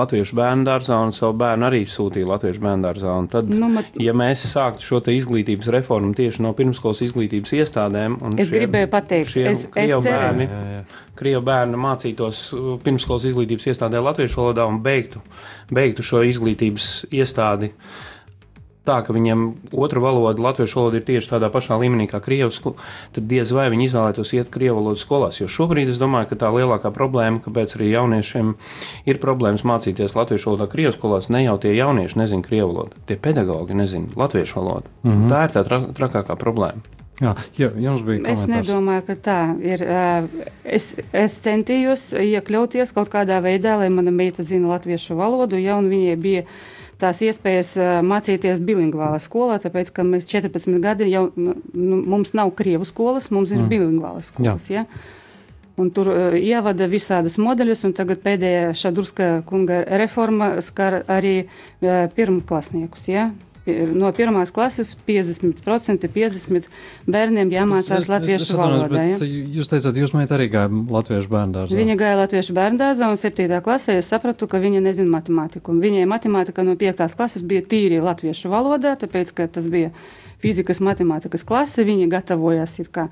[0.00, 3.14] latviešu bērnu dārzā un savu bērnu arī sūtīja latviešu bērnu dārzā.
[3.22, 3.94] Un tad, nu, mat...
[4.02, 8.18] ja mēs sāktu šo te izglītību, izglītības reformu tieši no pirmskolas izglītības iestādēm.
[8.36, 10.84] Es šie, gribēju pateikt, es, es bērni, jā, jā.
[11.18, 15.22] Krievu bērni mācītos uh, pirmskolas izglītības iestādē latviešu valodā un beigtu,
[15.72, 17.72] beigtu šo izglītības iestādi.
[17.72, 18.11] Uh,
[18.88, 22.74] tā, ka viņiem otra valoda, latviešu valoda ir tieši tādā pašā līmenī kā krievu,
[23.14, 25.38] tad diez vai viņi izvēlētos iet krievu valodas skolās.
[25.40, 28.54] Jo šobrīd es domāju, ka tā lielākā problēma, kāpēc arī jauniešiem
[29.06, 33.18] ir problēmas mācīties latviešu valodā krievu skolās, ne jau tie jaunieši nezina krievu valodu, tie
[33.20, 34.90] pedagogi nezina latviešu valodu.
[35.02, 35.30] Mm -hmm.
[35.30, 36.82] Tā ir tā tra trakākā problēma.
[37.20, 38.42] Jā, jā, jums bija komentārs.
[38.42, 39.84] Es nedomāju, ka tā ir.
[40.64, 45.90] Es, es centījos iekļauties kaut kādā veidā, lai mana meita zina latviešu valodu, ja un
[45.92, 46.46] viņai bija
[47.02, 47.74] tās iespējas
[48.06, 51.56] mācīties bilingvālā skolā, tāpēc, ka mēs 14 gadi jau, nu,
[52.14, 53.72] mums nav Krievu skolas, mums ir mm.
[53.72, 54.70] bilingvālas skolas.
[54.70, 54.86] Jā.
[54.86, 55.20] Ja?
[55.80, 62.04] Un tur uh, ievada visādus modeļus, un tagad pēdējā Šadurska kunga reforma skar arī uh,
[62.12, 63.08] pirmklasniekus.
[63.08, 63.30] Ja?
[63.66, 66.66] No pirmās klases 50% 50
[67.06, 69.04] bērniem jāmācās es, latviešu es, es valodā.
[69.12, 69.18] Ja?
[69.58, 71.78] Jūs teicāt, jūs meita arī gāja latviešu bērndārzā.
[71.78, 73.60] Viņa gāja latviešu bērndārzā un 7.
[73.62, 75.76] klasē es sapratu, ka viņa nezina matemātiku.
[75.84, 77.06] Viņai matemātika no 5.
[77.18, 79.92] klases bija tīri latviešu valodā, tāpēc, ka tas bija
[80.42, 83.08] fizikas matemātikas klase, viņa gatavojās it kā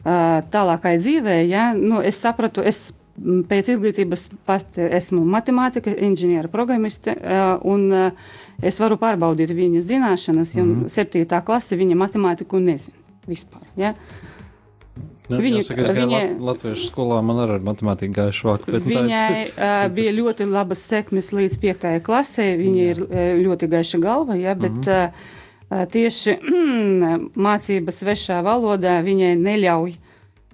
[0.00, 7.12] tālākai dzīvē, ja, nu, es sapratu, es Pēc izglītības pati esmu matemātika, inženiera programmiste,
[7.68, 7.90] un
[8.62, 10.92] es varu pārbaudīt viņas zināšanas, jo mm -hmm.
[10.94, 12.96] septītā klase viņa matemātiku nezina
[13.28, 13.66] vispār.
[13.76, 13.94] Ja?
[15.30, 18.64] Ne, viņa, es viņa, Latviešu skolā man arī matemātika gāja švāk.
[18.66, 22.96] Viņai uh, bija ļoti labas sekmes līdz piektajai klasē, viņa Jā.
[22.96, 25.12] ir ļoti gaiša galva, ja, bet mm -hmm.
[25.70, 26.36] uh, tieši
[27.46, 29.94] mācības svešā valodā viņai neļauj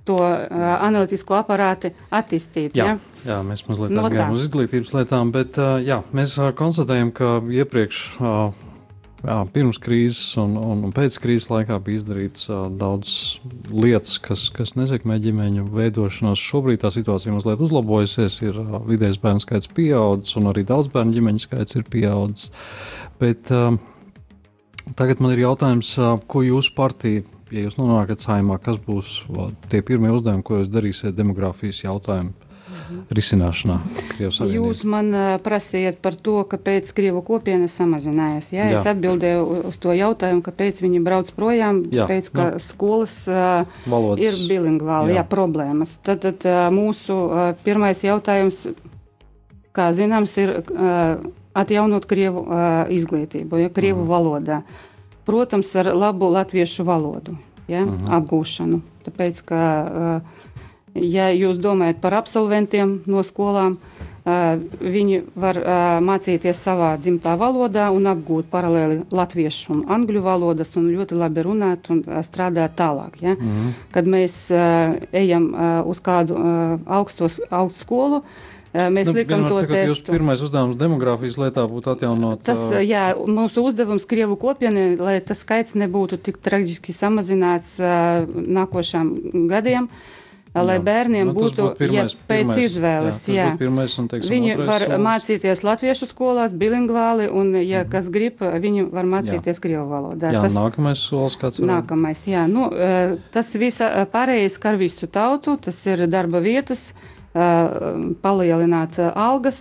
[0.07, 2.77] to uh, analītisko aparāti attīstīt.
[2.79, 3.25] Jā, ja?
[3.27, 7.37] jā mēs mazliet no aizgājām uz izglītības lietām, bet uh, jā, mēs uh, konstatējam, ka
[7.63, 8.07] iepriekš.
[8.21, 8.67] Uh,
[9.27, 13.41] Jā, pirms krīzes un, un, un pēc krīzes laikā bija izdarīts uh, daudz
[13.73, 16.43] lietas, kas, kas nesekmē ģimeņu veidošanos.
[16.51, 21.17] Šobrīd tā situācija mazliet uzlabojusies, ir uh, vidējais bērnu skaits pieaudzis un arī daudz bērnu
[21.17, 22.53] ģimeņu skaits ir pieaudzis.
[23.19, 23.73] Bet uh,
[25.01, 27.25] tagad man ir jautājums, uh, ko jūsu partija
[27.57, 32.35] ja jūs nonākat saimā, kas būs va, tie pirmie uzdevumi, ko jūs darīsiet demogrāfijas jautājumu
[33.11, 33.77] risināšanā?
[34.21, 35.11] Jūs man
[35.45, 38.51] prasījat par to, kāpēc Krievu kopiena samazinājās.
[38.55, 38.79] Jā, jā.
[38.79, 42.07] Es atbildēju uz to jautājumu, kāpēc viņi brauc projām, jā.
[42.11, 42.63] pēc ka jā.
[42.63, 43.19] skolas
[43.87, 44.23] Valodas.
[44.23, 45.23] ir bilingvāli, jā.
[45.23, 45.97] jā, problēmas.
[46.07, 47.19] Tad, tad mūsu
[47.67, 48.65] pirmais jautājums,
[49.77, 50.59] kā zināms, ir
[51.57, 52.45] atjaunot Krievu
[52.93, 54.11] izglītību, ja Krievu mm.
[54.13, 54.61] valodā.
[55.27, 57.37] Protams, ar labu latviešu valodu
[57.69, 58.05] ja, uh mhm.
[58.05, 58.17] -huh.
[58.17, 58.81] apgūšanu.
[59.07, 59.61] Tāpēc, ka,
[59.95, 60.21] eh,
[60.95, 63.77] ja jūs domājat par absolventiem no skolām,
[64.25, 70.77] eh, viņi var eh, mācīties savā dzimtā valodā un apgūt paralēli latviešu un angļu valodas
[70.77, 73.21] un ļoti labi runāt un strādāt tālāk.
[73.21, 73.33] Ja.
[73.33, 73.67] Uh mhm.
[73.67, 73.73] -huh.
[73.91, 74.51] Kad mēs
[75.13, 75.55] ejam
[75.87, 76.35] uz kādu
[76.87, 78.23] augstos, augstu skolu,
[78.93, 79.79] Mēs nu, likām to testu.
[79.93, 82.45] Jūsu pirmais uzdevums demogrāfijas lietā būtu atjaunot.
[82.47, 89.13] Tas, jā, mūsu uzdevums Krievu kopienai, lai tas skaits nebūtu tik traģiski samazināts nākošām
[89.51, 89.91] gadiem.
[90.57, 90.83] Lai jā.
[90.87, 93.49] bērniem nu, būtu, pirmais, ja pēc pirmais, izvēles, jā, jā.
[93.61, 95.03] Pirmais un, teiksim, viņi var solis.
[95.05, 97.91] mācīties latviešu skolās, bilingvāli, un, ja mm.
[97.93, 100.31] kas grib, viņi var mācīties krievu valodā.
[100.33, 101.69] Jā, tas, nākamais solis kāds ir?
[101.69, 102.47] Nākamais, jā.
[102.49, 102.71] Nu,
[103.37, 106.89] tas visa pārējais skar visu tautu, tas ir darba vietas,
[108.23, 109.59] palielināt algas,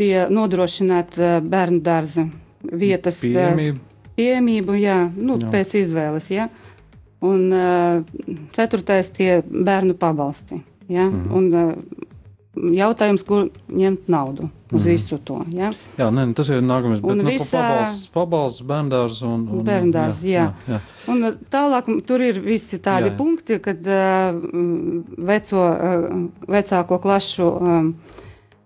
[0.00, 2.26] tie nodrošināt bērnu dārza
[2.62, 3.78] vietas pieejamību,
[4.16, 5.50] pieejamību jā, nu, jā.
[5.52, 6.30] pēc izvēles.
[6.32, 6.48] Jā.
[7.20, 7.50] Un
[8.56, 10.62] ceturtais tie bērnu pabalsti.
[10.88, 11.04] Ja?
[11.10, 11.36] Mm -hmm.
[11.36, 11.74] Un,
[12.74, 14.90] jautājums, kur ņemt naudu uz mm.
[14.90, 15.40] visu to.
[15.54, 15.70] Ja?
[15.98, 17.00] Jā, nē, nu, tas ir nākamais.
[17.02, 17.58] Bet, un nu, visā...
[17.58, 20.76] pabalsts, pabalsts bērndārs un, un bērndārs, jā, jā.
[20.76, 20.80] jā.
[21.10, 23.18] Un uh, tālāk tur ir visi tādi jā, jā.
[23.18, 24.38] punkti, kad uh,
[25.30, 26.06] veco, uh,
[26.54, 27.90] vecāko klašu um,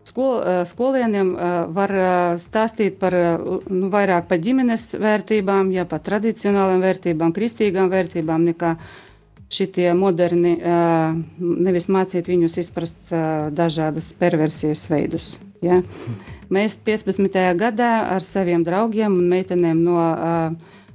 [0.05, 1.97] skol, uh, skolēniem uh, var
[2.43, 8.77] stāstīt par nu, vairāk par ģimenes vērtībām, ja par tradicionālām vērtībām, kristīgām vērtībām nekā
[9.55, 10.57] šitie moderni,
[11.38, 13.14] nevis mācīt viņus izprast
[13.55, 15.35] dažādas perversijas veidus.
[15.64, 15.81] Ja?
[16.53, 17.40] Mēs 15.
[17.59, 19.99] gadā ar saviem draugiem un meitenēm no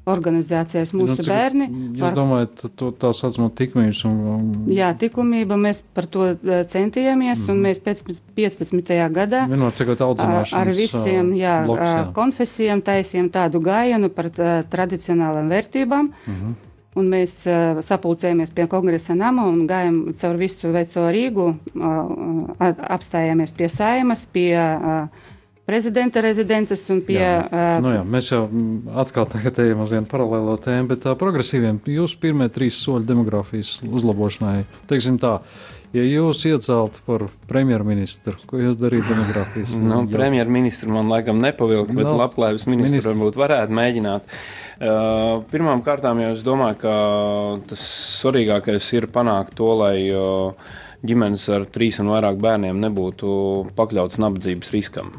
[0.09, 1.67] organizācijas nu, mūsu nu, bērni.
[1.97, 2.15] Jūs par...
[2.17, 4.47] domājat, to tā saucamo tikumības un, un...
[4.73, 7.51] Jā, tikumība, mēs par to centījāmies, mm.
[7.51, 7.67] un mhm.
[7.67, 8.01] mēs pēc
[8.39, 8.95] 15.
[9.15, 9.83] gadā Vienot,
[10.61, 12.07] ar visiem jā, bloks, jā.
[12.15, 14.31] konfesijām taisījām tādu gājienu par
[14.71, 16.09] tradicionālām vērtībām.
[16.09, 16.57] Mm -hmm.
[16.97, 23.53] Un mēs uh, sapulcējāmies pie kongresa nama un gājām caur visu veco Rīgu, uh, apstājāmies
[23.53, 25.27] pie saimas, pie uh,
[25.69, 27.19] prezidenta rezidentes un pie.
[27.21, 28.41] Jā, uh, nu jā, mēs jau
[28.97, 33.75] atkal tagad ejam uz vienu paralēlo tēmu, bet uh, progresīviem jūsu pirmie trīs soļi demogrāfijas
[33.85, 35.37] uzlabošanai, teiksim tā.
[35.89, 39.73] Ja jūs ieceltu par premjerministru, ko jūs darītu demogrāfijas?
[39.81, 43.13] Nu, premjerministru man laikam nepavilkt, bet no, labklājības ministru ministru.
[43.15, 44.35] varbūt varētu mēģināt.
[44.79, 46.93] Uh, pirmām kārtām jau es domāju, ka
[47.71, 47.87] tas
[48.21, 50.69] svarīgākais ir panākt to, lai uh,
[51.09, 53.33] ģimenes ar trīs un vairāk bērniem nebūtu
[53.79, 55.13] pakļauts nabadzības riskam.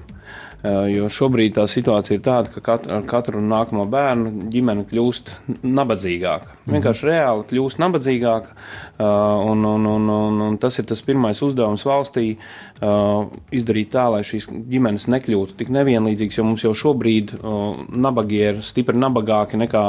[0.60, 5.32] Uh, jo šobrīd tā situācija ir tāda, ka katru, ar katru nākamo bērnu ģimene kļūst
[5.64, 6.50] nabadzīgāka.
[6.52, 6.74] Mhm.
[6.74, 8.52] Vienkārši reāli kļūst nabadzīgāka,
[9.00, 13.24] un, un, un, un, un tas ir tas pirmais uzdevums valstī uh,
[13.56, 18.60] izdarīt tā, lai šīs ģimenes nekļūtu tik nevienlīdzīgas, jo mums jau šobrīd uh, nabagi ir
[18.66, 19.84] stipri nabagāki nekā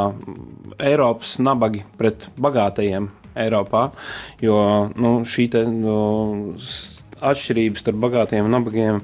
[0.80, 3.90] Eiropas nabagi pret bagātajiem Eiropā,
[4.44, 4.58] jo
[5.00, 9.02] nu, šī te, uh, atšķirības starp bagātiem un nabagiem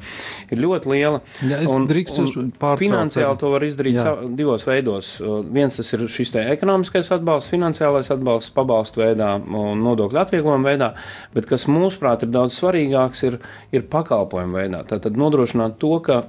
[0.51, 1.21] ir ļoti liela.
[1.47, 2.27] Ja es drīkstu
[2.57, 2.83] pārtraukt.
[2.83, 4.13] Finansiāli to var izdarīt jā.
[4.37, 5.11] divos veidos.
[5.53, 10.91] Viens tas ir šis te ekonomiskais atbalsts, finansiālais atbalsts, pabalstu veidā un nodokļu atvieglojuma veidā,
[11.35, 13.39] bet kas mūsuprāt ir daudz svarīgāks, ir,
[13.75, 14.83] ir pakalpojumu veidā.
[14.89, 16.21] Tātad nodrošināt to, ka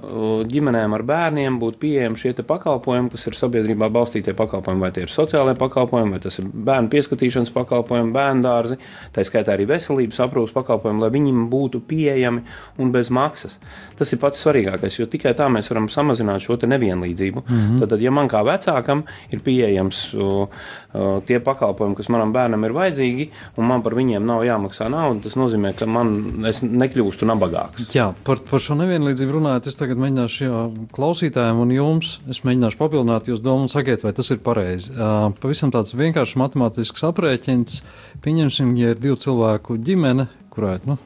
[0.49, 5.13] ģimenēm ar bērniem būtu pieejami šie pakalpojumi, kas ir sabiedrībā balstītie pakalpojumi, vai tie ir
[5.13, 8.79] sociālai pakalpojumi, vai tas ir bērnu pieskatīšanas pakalpojumi, bērnu dārzi,
[9.15, 12.43] tā skaitā arī veselības aprūpas pakalpojumi, lai viņiem būtu pieejami
[12.79, 13.59] un bez maksas.
[13.99, 17.43] Tas ir pats svarīgākais, jo tikai tā mēs varam samazināt šo nevienlīdzību.
[17.47, 17.87] Mm -hmm.
[17.87, 20.47] tad, ja man kā vecākam ir pieejams uh,
[20.93, 25.23] uh, tie pakalpojumi, kas manam bērnam ir vajadzīgi, un man par viņiem nav jāmaksā nauda,
[25.23, 26.15] tas nozīmē, ka man
[26.61, 27.89] nekļūstu nabagāks.
[27.95, 30.63] Jā, par, par šo nevienlīdzību runājot, es tagad mēģināšu jā,
[30.95, 34.91] klausītājiem un jums, es mēģināšu papildināt jūs domu un sakiet, vai tas ir pareizi.
[34.95, 37.81] Uh, pavisam tāds vienkāršs matemātisks aprēķins.
[38.23, 40.27] Pieņemsim, ja ir divu cilvēku ģimene,
[40.59, 40.99] kurā nu,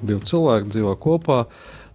[0.00, 1.44] divi cilvēki dzīvo kopā,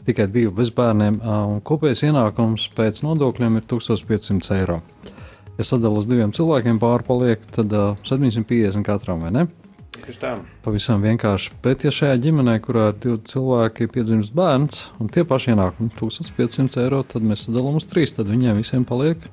[0.06, 4.80] tikai divi bez bērniem, un kopējais ienākums pēc nodokļiem ir 1500 eiro.
[5.58, 7.74] Ja sadalās diviem cilvēkiem pārpaliek, tad
[8.08, 9.50] 750 katram vai ne?
[10.66, 11.52] Pavisam vienkārši.
[11.62, 16.82] Bet, ja šajā ģimenē, kurā ir divi cilvēki, piedzimst bērns un tie paši ienākumi 1500
[16.86, 19.28] eiro, tad mēs sadalām uz trīs, tad viņiem visiem paliek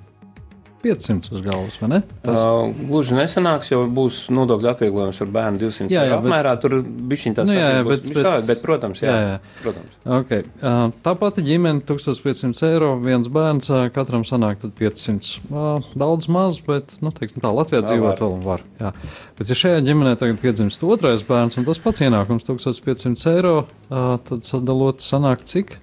[0.82, 1.98] 500 uz galvas, vai ne?
[2.22, 2.38] Tas...
[2.38, 6.54] Uh, gluži nesanāks, jo būs nodokļu atvieglojums par bērnu 200 jā, jā, apmērā.
[6.54, 6.62] Bet...
[6.64, 6.76] Tur
[7.12, 9.14] bišķiņ tāds nu, jā, jā, bet, bet, savēt, bet, protams, jā.
[9.14, 9.56] jā, jā.
[9.64, 9.96] protams.
[10.18, 10.46] Okay.
[10.60, 15.34] Uh, tā pati ģimene 1500 eiro, viens bērns, uh, katram sanāk 500.
[15.50, 18.64] Uh, daudz maz, bet, nu, teiksim tā, Latvijā jā, dzīvot vēl var.
[18.78, 18.94] Jā.
[19.38, 23.56] Bet, ja šajā ģimenē tagad piedzimst otrais bērns un tas pats ienākums 1500 eiro,
[23.90, 25.78] uh, tad sadalot sanāk cik?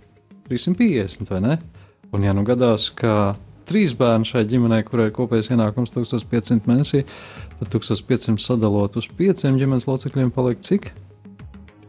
[0.45, 1.57] 350, vai ne?
[2.13, 3.33] Un ja nu gadās, ka
[3.67, 7.05] trīs bērni šai ģimenei, kurai ir kopējais ienākums 1500 mēnesī,
[7.59, 10.93] tad 1500 sadalot uz pieciem ģimenes locekļiem paliek cik?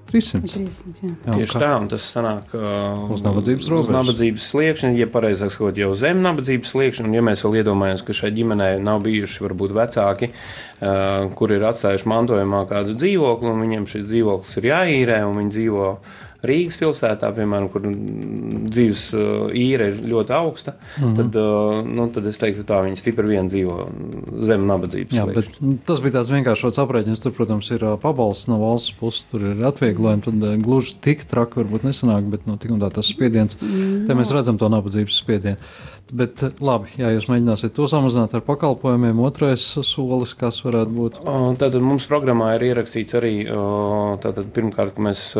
[0.07, 0.47] 300.
[0.47, 1.12] 300 jā.
[1.27, 1.61] Jā, Tieši kā?
[1.61, 3.91] tā, un tas sanāk uh, uz nabadzības robežas.
[3.91, 8.05] Uz nabadzības sliekšņa, ja pareizāk sakot, jau zem nabadzības sliekšņa, un ja mēs vēl iedomājamies,
[8.07, 13.67] ka šai ģimenei nav bijuši varbūt vecāki, uh, kuri ir atstājuši mantojumā kādu dzīvokli, un
[13.67, 15.91] viņiem šis dzīvoklis ir jāīrē, un viņi dzīvo
[16.46, 21.16] Rīgas pilsētā, piemēram, kur dzīves uh, īre ir ļoti augsta, mm -hmm.
[21.16, 23.79] tad, uh, nu, tad es teiktu, tā viņi stipri vien dzīvo
[24.49, 25.16] zem nabadzības.
[25.16, 27.22] Jā, bet nu, tas bija tāds vienkāršs aprēķins.
[27.22, 30.22] Tur, protams, ir uh, pabalsts no valsts puses, tur ir atvieglojumi.
[30.27, 33.59] Tad gluži tik traki varbūt nesanāk, bet nu, tik un tā tas spiediens.
[33.61, 34.07] Mm.
[34.07, 35.57] Te mēs redzam to nabadzības spiedienu.
[36.14, 41.16] Bet labi, ja jūs mēģināsiet to samazināt ar pakalpojumiem, otrais solis, kas varētu būt?
[41.59, 43.33] Tātad mums programmā ir ierakstīts arī,
[44.23, 45.33] tātad pirmkārt, mēs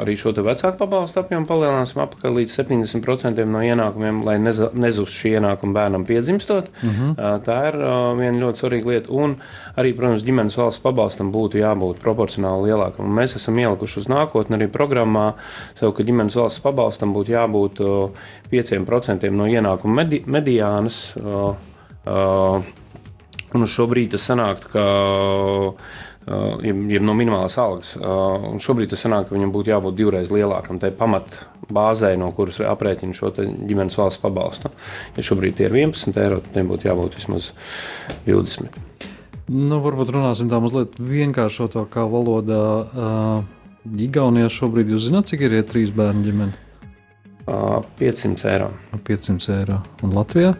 [0.00, 5.34] arī šo te vecāku pabalstu apjomu palielināsim apakaļ līdz 70% no ienākumiem, lai nezust šī
[5.42, 6.72] ienākuma bērnam piedzimstot.
[6.72, 7.12] Uh mhm.
[7.12, 7.44] -huh.
[7.44, 7.78] Tā ir
[8.16, 9.12] viena ļoti svarīga lieta.
[9.12, 9.36] Un
[9.76, 13.04] arī, protams, ģimenes valsts pabalstam būtu jābūt proporcionāli lielākam.
[13.04, 15.32] Un mēs esam ielikuši uz nākotni arī programmā,
[15.74, 17.80] sev, ka ģimenes valsts pabalstam būtu jābūt
[18.52, 21.02] 5% no ienākuma medi mediānas.
[21.18, 21.52] Uh,
[22.04, 22.72] uh,
[23.52, 24.86] un šobrīd tas sanāk, ka
[26.22, 27.96] Uh, jeb no minimālās algas.
[27.98, 33.16] Uh, šobrīd tas sanāk, ka viņam būtu jābūt divreiz lielākam, tai pamatbāzē, no kuras aprēķina
[33.18, 34.70] šo ģimenes valsts pabalstu.
[35.16, 37.50] Ja šobrīd tie ir 11 eiro, tad tiem būtu jābūt vismaz
[38.28, 38.78] 20.
[39.50, 42.62] Nu, varbūt runāsim tā mazliet vienkāršotākā valodā.
[42.86, 46.54] Uh, Igaunijā šobrīd jūs zināt, cik ir trīs bērnu ģimene?
[47.46, 48.70] 500 eiro.
[49.04, 49.80] 500 eiro.
[50.02, 50.54] Un Latvijā?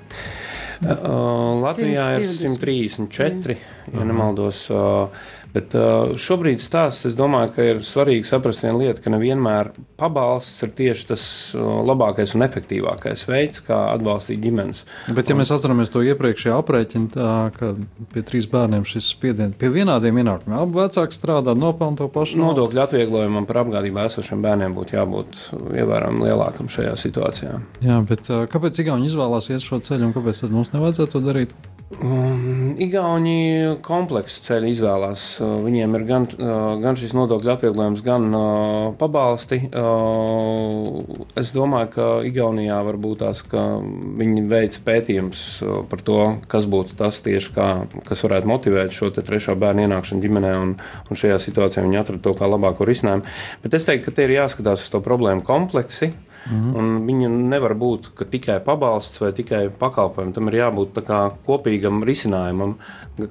[0.83, 3.57] Uh, Latvijā ir 134,
[3.92, 4.64] ja nemaldos.
[4.73, 5.12] Uh,
[5.53, 10.65] Bet uh, šobrīd stāsts, es domāju, ka ir svarīgi saprast vienu lietu, ka nevienmēr pabalsts
[10.65, 11.25] ir tieši tas
[11.57, 14.85] uh, labākais un efektīvākais veids, kā atbalstīt ģimenes.
[15.12, 17.11] Bet, ja un, mēs atceramies to iepriekšējā aprēķinu,
[17.59, 17.73] ka
[18.15, 22.41] pie trīs bērniem šis spiediens pie vienādiem ienākumiem, abi vecāki strādā, nopelna to pašu.
[22.41, 27.59] Nodokļu atvieglojumam par apgādībā esošiem bērniem būtu jābūt ievērojami lielākam šajā situācijā.
[27.85, 31.55] Jā, bet uh, kāpēc Igauni izvēlās iet šo ceļu un kāpēc mums nevajadzētu to darīt?
[32.01, 35.27] Um, Igauni kompleksu ceļu izvēlās.
[35.42, 39.59] Uh, viņiem ir gan, uh, gan šis nodokļu atvieglojums, gan uh, pabalsti.
[41.38, 43.62] Es domāju, ka Igaunijā var būt tās, ka
[44.20, 45.44] viņi veic pētījums
[45.90, 46.18] par to,
[46.50, 47.68] kas būtu tas tieši, kā,
[48.07, 50.74] kas varētu motivēt šo trešo bērnu ienākšanu ģimenē, un,
[51.09, 53.26] un šajā situācijā viņi atrada to kā labāko risinājumu.
[53.64, 56.12] Bet es teiktu, ka te ir jāskatās uz to problēmu kompleksi.
[56.12, 57.07] Uh, Mm -hmm.
[57.07, 60.35] Viņa nevar būt tikai pabalsts vai tikai pakalpojums.
[60.35, 61.02] Tam ir jābūt
[61.46, 62.74] kopīgam risinājumam.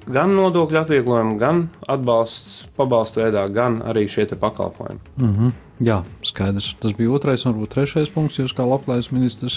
[0.06, 5.00] Gan nodokļu atvieglojumam, gan atbalsts pabalstu veidā, gan arī šie pakalpojumi.
[5.16, 5.52] Mm -hmm.
[5.82, 6.76] Jā, skaidrs.
[6.78, 8.38] Tas bija otrais, varbūt trešais punkts.
[8.38, 9.56] Jūs kā labklājības ministrs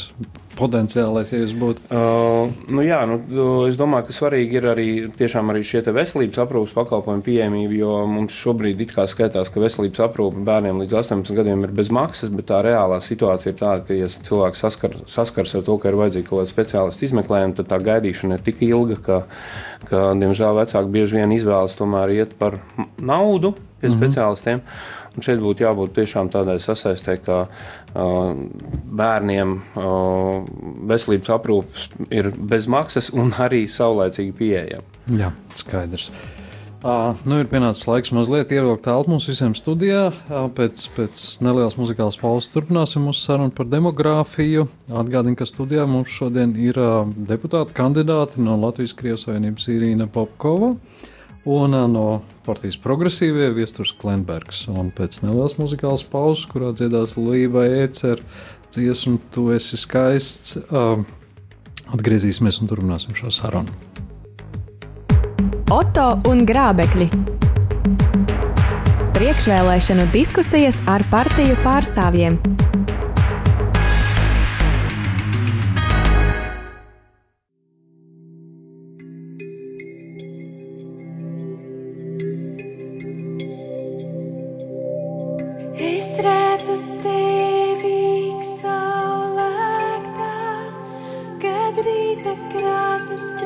[0.57, 1.83] potenciālais, ja jūs būtu?
[1.91, 3.19] Uh, nu jā, nu,
[3.67, 8.81] es domāju, ka svarīgi ir arī, arī šie veselības aprūpas pakalpojumu pieejamība, jo mums šobrīd
[8.85, 12.63] it kā skaitās, ka veselības aprūpe bērniem līdz 18 gadiem ir bez maksas, bet tā
[12.65, 16.41] reālā situācija ir tāda, ka, ja cilvēks saskar, saskars ar to, ka ir vajadzīga kaut
[16.41, 19.21] kāda speciālista izmeklējuma, tad tā gaidīšana ir tik ilga, ka,
[19.91, 22.61] ka diemžēl vecāki bieži vien izvēlas tomēr iet par
[22.97, 23.97] naudu pie mm -hmm.
[23.99, 24.61] speciālistiem.
[25.15, 28.31] Un šeit būtu jābūt tiešām tādai sasaistē, ka uh,
[28.99, 30.41] bērniem uh,
[30.91, 34.83] veselības aprūpes ir bez maksas un arī saulēcīgi pieejama.
[35.15, 36.09] Jā, skaidrs.
[36.85, 40.11] Uh, nu ir pienācis laiks mazliet ievilkt telpu mums visiem studijā.
[40.27, 44.67] Uh, pēc, pēc nelielas muzikālas pauzes turpināsim mūsu sarunu par demogrāfiju.
[44.91, 50.75] Atgādinu, ka studijā mums šodien ir uh, deputāta kandidāti no Latvijas Krievijas Savienības Irīna Popkova.
[50.75, 51.11] Uh,
[51.45, 52.05] un no
[52.45, 54.65] partijas progresīvie Viestures Klenbergs.
[54.71, 58.23] Un pēc nelielas muzikālas pauzes, kurā dziedās Līva Ecer
[58.73, 60.57] dziesmu Tu esi skaists,
[61.93, 63.71] atgriezīsimies un turpināsim šo sarunu.
[65.73, 67.09] Oto un Grābekļi
[69.15, 72.37] Priekšvēlēšanu diskusijas ar partiju pārstāvjiem
[93.15, 93.44] this place.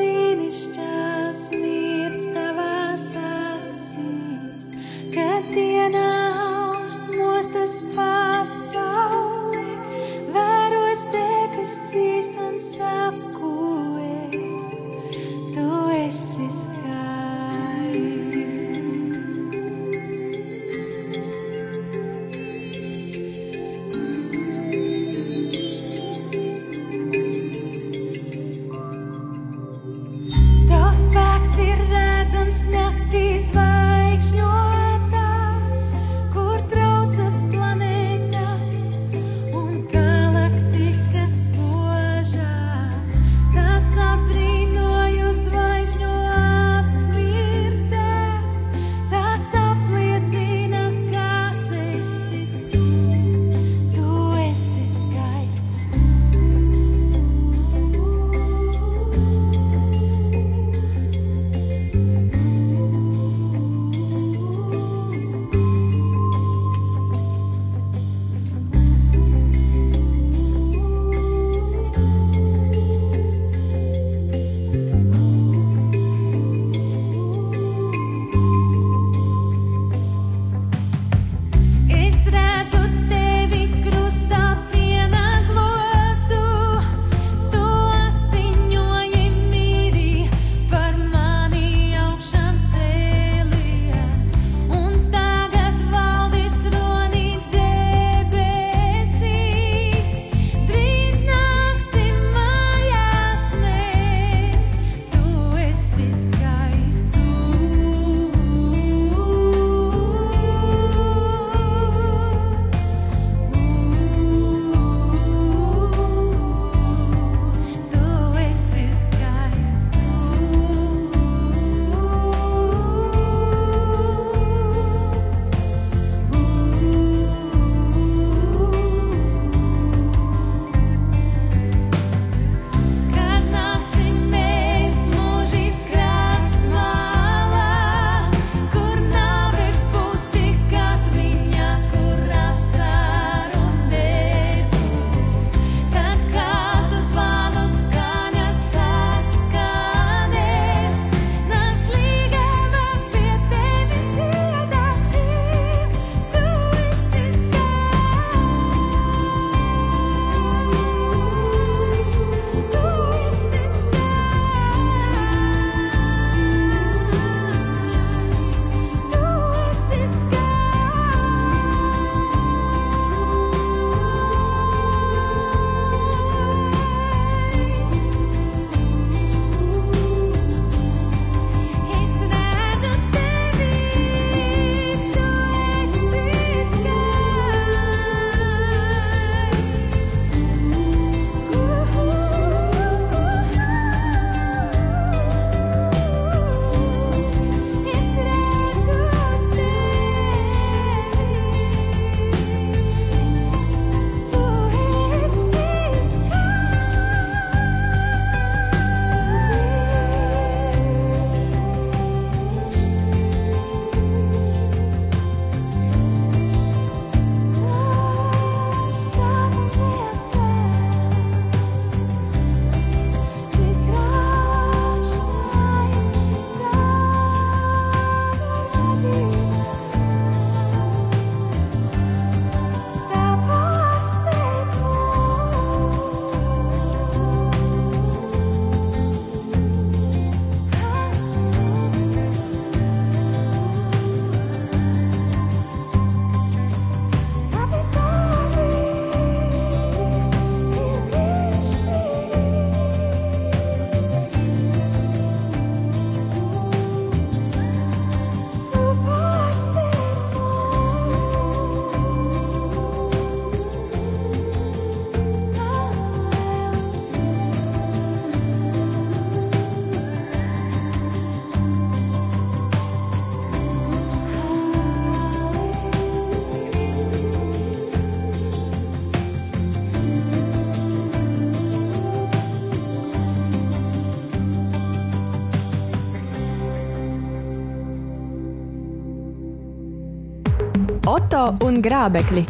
[291.66, 292.44] Un Grābekļi.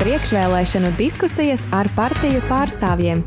[0.00, 3.22] Priekšvēlēšanu diskusijas ar partiju pārstāvjiem.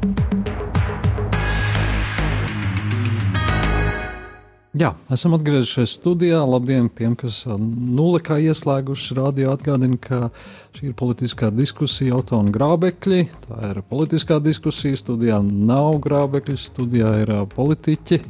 [4.72, 6.40] Jā, esam atgriezušies studijā.
[6.48, 9.52] Labdien tiem, kas nulikā ieslēguši radio.
[9.56, 10.30] Atgādinu, ka
[10.78, 13.26] šī ir politiskā diskusija, auto un grābekļi.
[13.46, 15.00] Tā ir politiskā diskusija.
[15.00, 18.22] Studijā nav grābekļi, studijā ir politiķi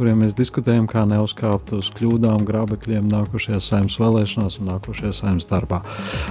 [0.00, 5.82] kuriem mēs diskutējam, kā neuzkāpt uz kļūdām, grābekļiem nākošajās saimnes vēlēšanās un nākošajā saimnes darbā.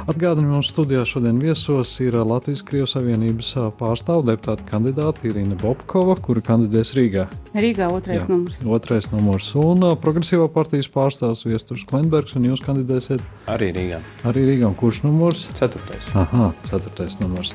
[0.09, 6.41] Atgādinu, mums studijā šodien viesos ir Latvijas Krievijas Savienības pārstāvu deputāta kandidāte Irina Bobkova, kura
[6.49, 7.29] kandidēs Rīgā.
[7.53, 8.59] Rīgā otrais Jā, numurs.
[8.79, 13.21] Otrais numurs un progresīvā partijas pārstāvs Viesturs Klenbergs, un jūs kandidēsiet
[13.53, 14.03] arī Rīgā.
[14.25, 14.71] Arī Rīgā.
[14.73, 15.45] Un kurš numurs?
[15.57, 16.09] Ceturtais.
[16.17, 17.53] Aha, ceturtais numurs.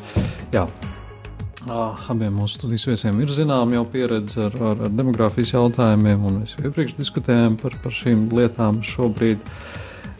[0.55, 0.69] Jā.
[1.65, 6.57] Abiem mūsu studijas viesiem ir zināma jau pieredze ar, ar, ar demogrāfijas jautājumiem, un mēs
[6.57, 9.41] jau iepriekš diskutējām par, par šīm lietām šobrīd.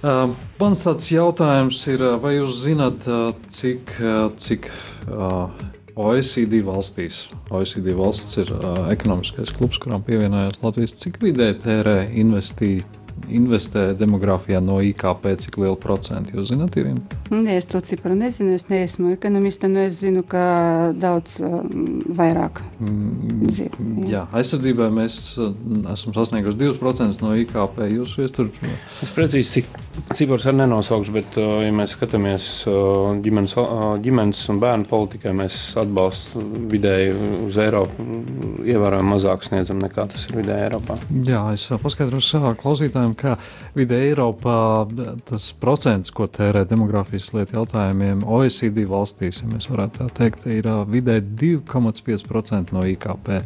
[0.05, 3.07] Uh, mans tāds jautājums ir, vai jūs zināt,
[3.53, 3.95] cik,
[4.41, 4.69] cik
[5.13, 5.53] uh,
[5.95, 13.04] OECD valstīs, OECD valsts ir uh, ekonomiskais klubs, kuram pievienojās Latvijas, cik vidē tērē investīcija?
[13.31, 16.77] Investē demogrāfijā no IKP, cik lielu procentu jūs zināt?
[16.81, 16.91] Ir?
[17.33, 18.55] Nē, es to cipru nezinu.
[18.59, 20.45] Es neesmu ekonomiste, un es zinu, ka
[21.01, 22.63] daudz um, vairāk.
[22.81, 24.11] Mm, Dzīv, jā.
[24.13, 25.55] jā, aizsardzībai mēs uh,
[25.93, 27.81] esam sasnieguši 2% no IKP.
[27.95, 28.51] Jūs viestur?
[29.05, 29.73] Es precīzi cik
[30.15, 33.57] cipars ar nenosaukšu, bet, uh, ja mēs skatāmies uh, ģimenes,
[34.05, 36.43] ģimenes un bērnu politikai, mēs atbalstu
[36.73, 37.15] vidēji
[37.47, 38.05] uz Eiropu
[38.65, 40.97] ievērojami mazāk sniedzam nekā tas ir vidēji Eiropā.
[41.27, 42.55] Jā, es paskaidrošu savā
[43.05, 43.37] klausītājiem ka
[43.75, 44.87] vidē Eiropā
[45.29, 50.67] tas procents, ko tērē demogrāfijas lietu jautājumiem OECD valstīs, ja mēs varētu tā teikt, ir
[50.89, 53.43] vidē 2,5% no IKP.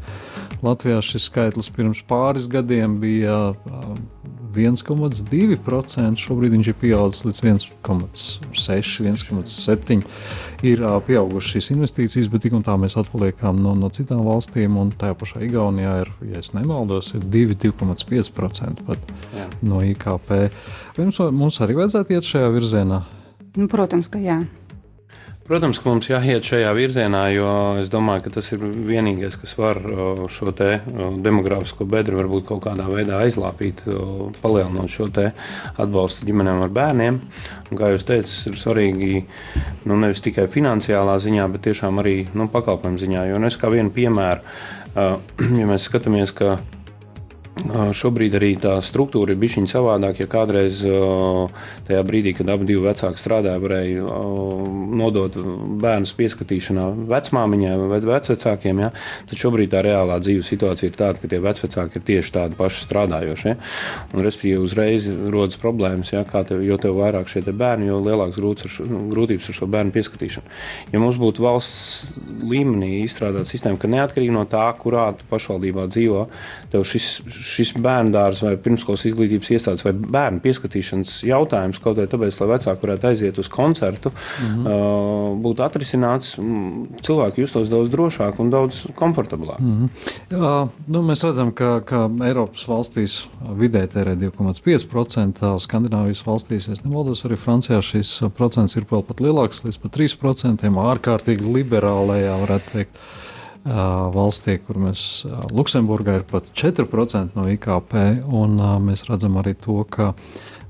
[0.62, 3.54] Latvijā šis skaitlis pirms pāris gadiem bija
[4.54, 10.04] 1,2%, šobrīd viņš ir pieaudzis līdz 1,6, 1,7.
[10.66, 14.78] Ir pieaugušas šīs investīcijas, bet tik un tā mēs atpaliekam no, no citām valstīm.
[14.80, 19.46] Un tajā pašā Igaunijā ir, ja nemaldos, ir 2,5% pat jā.
[19.62, 20.34] no IKP.
[20.96, 23.02] Vai mums, mums arī vajadzētu iet šajā virzienā?
[23.58, 24.40] Nu, protams, ka jā.
[25.48, 29.78] Protams, ka mums jāiet šajā virzienā, jo es domāju, ka tas ir vienīgais, kas var
[30.28, 33.80] šo demogrāfisko bedru varbūt kaut kādā veidā aizlāpīt,
[34.42, 37.20] palielinot šo atbalstu ģimenēm ar bērniem.
[37.70, 39.22] Un, kā jūs teicat, ir svarīgi
[39.88, 43.24] nu, nevis tikai finansiālā ziņā, bet tiešām arī nu, pakalpojumu ziņā.
[43.30, 44.44] Jo nu, es kā vienu piemēru,
[45.62, 46.58] ja mēs skatāmies, ka
[47.66, 50.22] Šobrīd arī tā struktūra ir bijusi savādāka.
[50.22, 50.80] Ja kādreiz
[51.88, 54.04] tajā brīdī, kad abi vecāki strādāja, varēja
[54.98, 55.34] nodot
[55.82, 58.90] bērnus pieskatīšanā vecmāmiņai vai vecākiem, ja?
[59.28, 62.84] tad šobrīd tā reālā dzīves situācija ir tāda, ka tie vecāki ir tieši tādi paši
[62.86, 63.50] strādājošie.
[63.54, 63.58] Ja?
[64.14, 66.24] Un, respektīvi, uzreiz rodas problēmas, ja?
[66.24, 68.38] tev, jo tev vairāk šie bērni, jo lielākas
[68.86, 70.56] nu, grūtības ar šo bērnu pieskatīšanu.
[70.94, 72.14] Ja mums būtu valsts
[72.48, 76.26] līmenī izstrādāta sistēma, ka neatkarīgi no tā, kurā pašvaldībā dzīvo,
[76.72, 82.38] tev šis šis bērndārs vai pirmskolas izglītības iestādes vai bērnu pieskatīšanas jautājums kaut vai tāpēc,
[82.40, 84.66] lai vecāki varētu aiziet uz koncertu, mm -hmm.
[84.66, 86.34] uh, būtu atrisināts,
[87.02, 89.60] cilvēki justos daudz drošāk un daudz komfortablāk.
[89.60, 89.88] Mm -hmm.
[90.30, 97.24] Jā, nu, mēs redzam, ka, ka Eiropas valstīs vidē tērē 2,5%, Skandināvijas valstīs, es nemaldos,
[97.24, 102.98] arī Francijā šis procents ir vēl pat lielāks, līdz pat 3%, ārkārtīgi liberālajā, varētu teikt
[103.64, 107.96] valstī, kur mēs Luksemburgā ir pat 4% no IKP,
[108.34, 110.12] un mēs redzam arī to, ka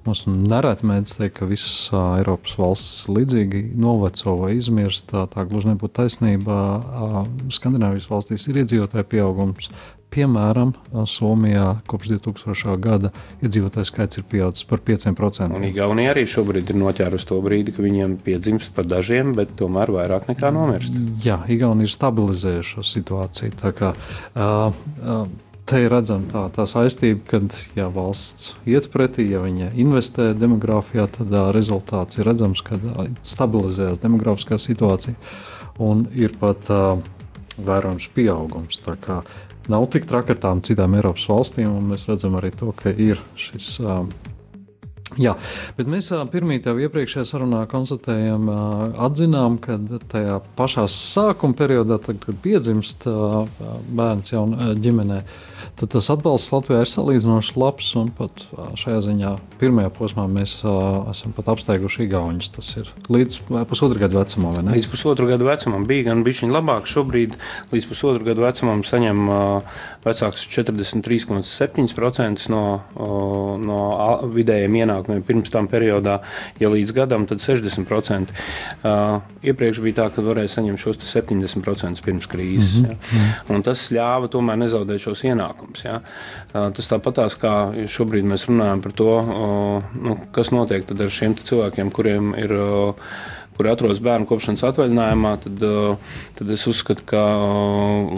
[0.06, 5.10] mums nereti mēdz teikt, ka visas Eiropas valsts līdzīgi noveco vai izmirst.
[5.12, 6.56] Tā, tā gluži nebūtu taisnība.
[7.52, 9.68] Skandināvijas valstīs ir iedzīvotāju pieaugums,
[10.08, 10.72] Piemēram,
[11.04, 12.76] Somijā kopš 2000.
[12.80, 13.10] gada
[13.44, 15.52] iedzīvotāju skaits ir pieaudzis par 5%.
[15.52, 19.92] Un Igaunija arī šobrīd ir noķērusi to brīdi, ka viņiem piedzimst par dažiem, bet tomēr
[19.92, 20.96] vairāk nekā nomirst.
[21.24, 23.58] Jā, Igaunija ir stabilizējuši šo situāciju.
[23.60, 25.28] Tā kā, uh, uh,
[25.68, 27.42] te ir redzama tā, tā saistība, ka,
[27.76, 33.12] ja valsts iet pretī, ja viņa investē demogrāfijā, tad uh, rezultāts ir redzams, ka uh,
[33.20, 35.20] stabilizējas demografiskā situācija
[35.84, 36.96] un ir pat uh,
[37.58, 38.80] vērojams pieaugums.
[38.84, 39.20] Tā kā
[39.72, 43.20] nav tik traki ar tām citām Eiropas valstīm, un mēs redzam arī to, ka ir
[43.38, 43.78] šis.
[45.18, 45.32] Jā,
[45.78, 48.50] bet mēs pirmie jau iepriekšējā sarunā konstatējām,
[49.00, 49.78] atzinām, ka
[50.12, 55.22] tajā pašā sākuma periodā, tad, kad piedzimst bērns jaunā ģimenē,
[55.78, 57.88] tad tas atbalsts Latvijā ir salīdzinoši labs.
[58.18, 58.44] Pat
[58.78, 59.30] šajā ziņā
[59.60, 62.50] pirmajā posmā mēs uh, esam pat apsteiguši Igaunijas.
[62.54, 63.32] Tas ir līdz
[63.70, 64.52] pusotru gadu vecumam.
[64.72, 66.82] Līdz pusotru gadu vecumam bija gan bišķiņ labāk.
[66.90, 67.32] Šobrīd
[67.72, 69.38] līdz pusotru gadu vecumam saņem uh,
[70.06, 73.80] vecāks 43,7% no, uh, no
[74.34, 75.22] vidējiem ienākumiem.
[75.26, 76.20] Pirms tam periodā,
[76.62, 78.32] ja līdz gadam, tad 60%.
[78.82, 82.80] Uh, iepriekš bija tā, ka varēja saņemt šos 70% pirms krīzes.
[82.80, 83.18] Mm -hmm.
[83.18, 83.54] ja?
[83.54, 85.47] Un tas ļāva tomēr nezaudēt šos ienākumus.
[85.84, 86.00] Ja?
[86.52, 87.54] Uh, tas tāpatās kā
[87.90, 89.10] šobrīd mēs runājam par to,
[89.98, 92.56] nu, kas notiek ar šiem cilvēkiem, kuriem ir.
[93.58, 95.62] Kuri atrodas bērnu kopšanas atvaļinājumā, tad,
[96.38, 97.24] tad es uzskatu, ka,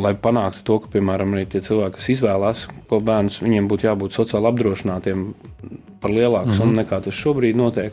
[0.04, 4.18] lai panāktu to, ka, piemēram, arī tie cilvēki, kas izvēlās ko bērnus, viņiem būtu jābūt
[4.18, 5.22] sociāli apdrošinātiem
[6.00, 6.56] par lielāku mm -hmm.
[6.56, 7.92] summu nekā tas šobrīd notiek.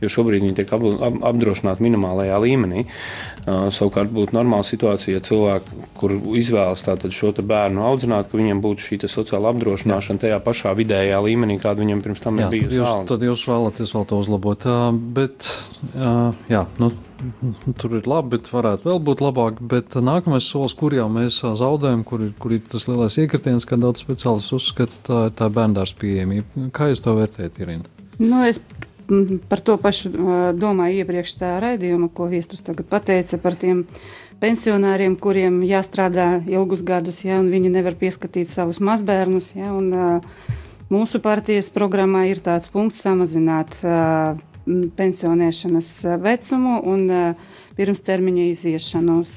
[0.00, 2.84] Jo šobrīd viņi tiek ap, ap, apdrošināti minimālajā līmenī.
[2.84, 8.78] Uh, savukārt būtu normāla situācija, ja cilvēki, kur izvēlas šo bērnu audzināt, ka viņiem būtu
[8.78, 12.76] šī sociāla apdrošināšana tajā pašā vidējā līmenī, kāda viņiem pirms tam jā, ir bijusi.
[12.76, 14.66] Jūs, tad jūs vēlaties vēl to uzlabot.
[14.66, 15.50] Uh, bet,
[15.96, 16.92] uh, jā, nu,
[17.80, 19.62] Tur ir labi, bet varētu vēl būt labāk.
[19.72, 23.82] Bet nākamais solis, kur jau mēs zaudējam, kur ir, kur ir tas lielais iekritiens, kad
[23.82, 26.68] daudz speciālistu uzskata, tā ir tā bērndārs pieejamība.
[26.74, 27.90] Kā jūs to vērtējat, Irina?
[28.18, 28.62] Nu, es
[29.48, 30.12] par to pašu
[30.58, 33.86] domāju iepriekš tā raidījuma, ko Viesturs tagad pateica par tiem
[34.42, 39.54] pensionāriem, kuriem jāstrādā ilgus gadus, ja, un viņi nevar pieskatīt savus mazbērnus.
[39.56, 40.20] Ja, un,
[40.92, 43.74] mūsu partijas programmā ir tāds punkts samazināt
[44.98, 45.90] pensionēšanas
[46.22, 47.06] vecumu un
[47.78, 49.34] pirms termiņa iziešanu uz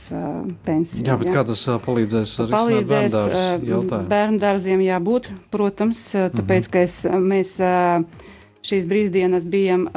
[0.65, 1.05] pensiju.
[1.07, 1.35] Jā, bet jā.
[1.35, 3.17] kā tas palīdzēs arī palīdzēs
[4.11, 6.73] bērnu dārziem jābūt, protams, tāpēc, mhm.
[6.73, 6.97] ka es,
[7.31, 7.55] mēs
[8.65, 9.87] šīs brīvdienas bijām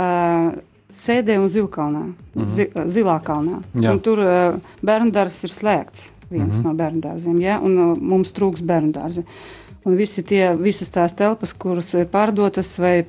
[0.95, 2.05] Sēdē un Zilkalnā,
[2.37, 2.51] mhm.
[2.55, 3.63] zi, Zilā kalnā.
[4.05, 4.21] Tur
[4.85, 6.65] bērnu dārzs ir slēgts, viens mhm.
[6.67, 9.25] no bērnu dārziem, ja, un mums trūks bērnu dārzi.
[9.85, 13.05] Un visi tie, visas tās telpas, kuras ir pārdotas vai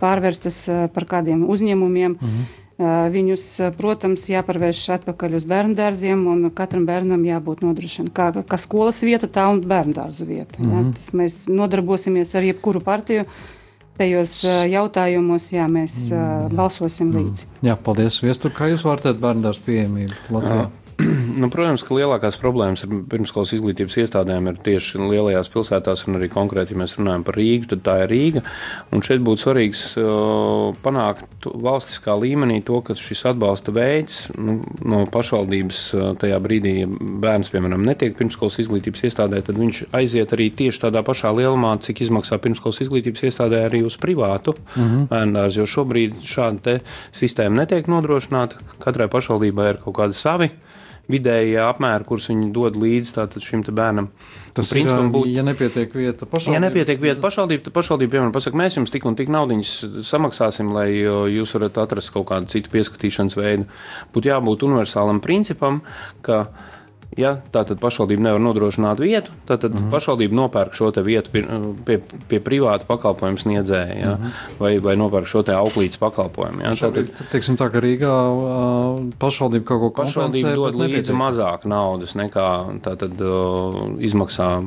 [0.00, 0.64] pārvērstas
[0.94, 2.62] par kādiem uzņēmumiem, mm -hmm.
[2.76, 9.00] Viņus, protams, jāpārvērš atpakaļ uz bērnu dārziem, un katram bērnam jābūt nodrošinātam kā, kā skolas
[9.00, 10.60] vieta, tā un bērnu dārza vieta.
[10.60, 10.84] Mm -hmm.
[10.84, 10.92] ja?
[10.96, 13.24] Tas mēs nodarbosimies ar jebkuru partiju.
[13.96, 16.56] Tajos jautājumos, jā, mēs mm -hmm.
[16.56, 17.46] balsosim līdzi.
[17.62, 18.22] Jā, paldies.
[18.22, 20.56] Viestur, kā jūs vērtējat bērnu dārza pieejamību Latvijā?
[20.56, 20.85] Jā.
[21.40, 26.28] nu, protams, ka lielākās problēmas ar pirmskolas izglītības iestādēm ir tieši lielajās pilsētās, un arī
[26.32, 28.42] konkrēti, ja mēs runājam par Rīgu, tad tā ir Rīga.
[28.94, 35.02] Un šeit būtu svarīgs uh, panākt valstiskā līmenī to, ka šis atbalsta veids nu, no
[35.12, 36.90] pašvaldības uh, tajā brīdī, ja
[37.26, 42.06] bērns, piemēram, netiek pirmskolas izglītības iestādē, tad viņš aiziet arī tieši tādā pašā lielumā, cik
[42.06, 45.08] izmaksā pirmskolas izglītības iestādē arī uz privātu mm -hmm.
[45.12, 46.78] bērndārzu, jo šobrīd šāda
[47.12, 48.62] sistēma netiek nodrošināta.
[48.80, 50.50] Katrai pašvaldībai ir kaut kādi savi
[51.12, 54.10] vidējie apmēri, kurus viņi dod līdzi šim bērnam.
[54.56, 56.56] Tas principam būtu, ja nepietiek vieta pašvaldībai.
[56.56, 59.74] Ja nepietiek vieta pašvaldībai, tad pašvaldība, piemēram, pasaka, mēs jums tik un tik naudiņas
[60.08, 63.68] samaksāsim, lai jūs varat atrast kaut kādu citu pieskatīšanas veidu.
[64.16, 65.82] Būtu jābūt universālam principam,
[66.26, 66.46] ka
[67.16, 69.90] Ja tātad pašvaldība nevar nodrošināt vietu, tad, mm -hmm.
[69.90, 71.44] pašvaldība nopērk šo vietu pie,
[71.84, 74.58] pie, pie privāta pakalpojumu sniedzēja ja, mm -hmm.
[74.58, 76.60] vai, vai nopērk šo auklītes pakalpojumu.
[76.62, 76.70] Ja.
[76.70, 78.12] Tātad, teiksim, tā, ka Rīgā
[79.18, 84.62] pašvaldība kaut ko pašvaldība dod līdzi mazāk naudas nekā tātad, uh, izmaksā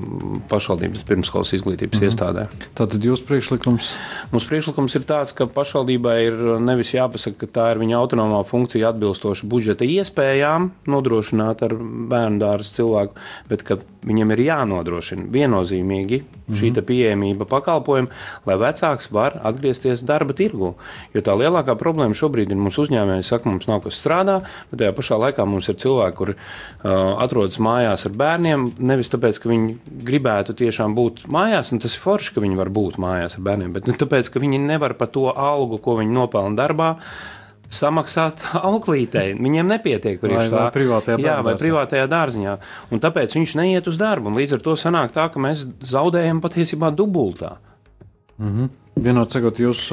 [0.49, 2.09] pašvaldības pirmskolas izglītības mm -hmm.
[2.09, 2.47] iestādē.
[2.75, 3.93] Tātad jūsu priekšlikums?
[4.33, 8.89] Mūsu priekšlikums ir tāds, ka pašvaldībai ir nevis jāpasaka, ka tā ir viņa autonomā funkcija
[8.89, 11.75] atbilstoši budžeta iespējām nodrošināt ar
[12.09, 13.15] bērnu bērndārza cilvēku,
[13.49, 13.63] bet
[14.07, 16.55] viņam ir jānodrošina viennozīmīgi mm -hmm.
[16.55, 18.07] šī pieejamība pakalpojuma,
[18.45, 20.75] lai vecāks var atgriezties darba tirgu.
[21.13, 24.93] Jo tā lielākā problēma šobrīd ir mūsu uzņēmēji, saka, mums nav kas strādā, bet tajā
[24.95, 29.77] pašā laikā mums ir cilvēki, kuri uh, atrodas mājās ar bērniem, nevis tāpēc, ka viņi
[30.03, 33.73] gribētu tiešām būt mājās, un tas ir forši, ka viņi var būt mājās ar bērniem,
[33.73, 36.95] bet ne tāpēc, ka viņi nevar par to algu, ko viņi nopelna darbā,
[37.69, 39.33] samaksāt auklītei.
[39.39, 40.57] Viņiem nepietiek priekš tā.
[40.57, 42.57] Vai privātajā, jā, vai privātajā dārziņā.
[42.93, 44.33] Un tāpēc viņš neiet uz darbu.
[44.39, 47.57] Līdz ar to sanāk tā, ka mēs zaudējam patiesībā dubultā.
[48.39, 48.69] Mm -hmm.
[48.99, 49.91] Vienot sakot, jūs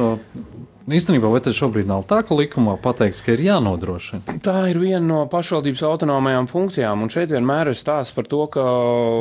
[0.87, 4.37] Īstenībā, vai tas šobrīd nav tā, ka likumā pateikts, ka ir jānodrošina?
[4.39, 8.63] Tā ir viena no pašvaldības autonomajām funkcijām, un šeit vienmēr ir stāsts par to, ka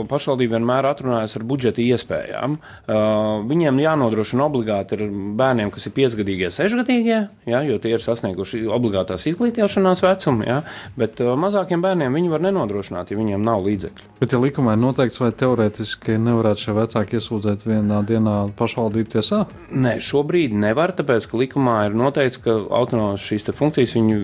[0.06, 2.60] pašvaldība vienmēr atrunājas ar budžeta iespējām.
[2.86, 5.02] Uh, viņiem jānodrošina obligāti ar
[5.40, 7.18] bērniem, kas ir piecgadīgie, sešgadīgie,
[7.50, 10.60] ja, jo tie ir sasnieguši obligātās izglītošanās vecumu, ja,
[11.02, 14.12] bet uh, mazākiem bērniem viņi var nenodrošināt, ja viņiem nav līdzekļu.
[14.22, 19.44] Bet, ja likumā ir noteikts, vai teorētiski nevarētu šie vecāki iesūdzēt vienā dienā pašvaldību tiesā?
[19.74, 24.16] Nē, šobrīd nevar, tāpēc, ka likumā ir noteikts, ka autonomās šīs funkcijas viņi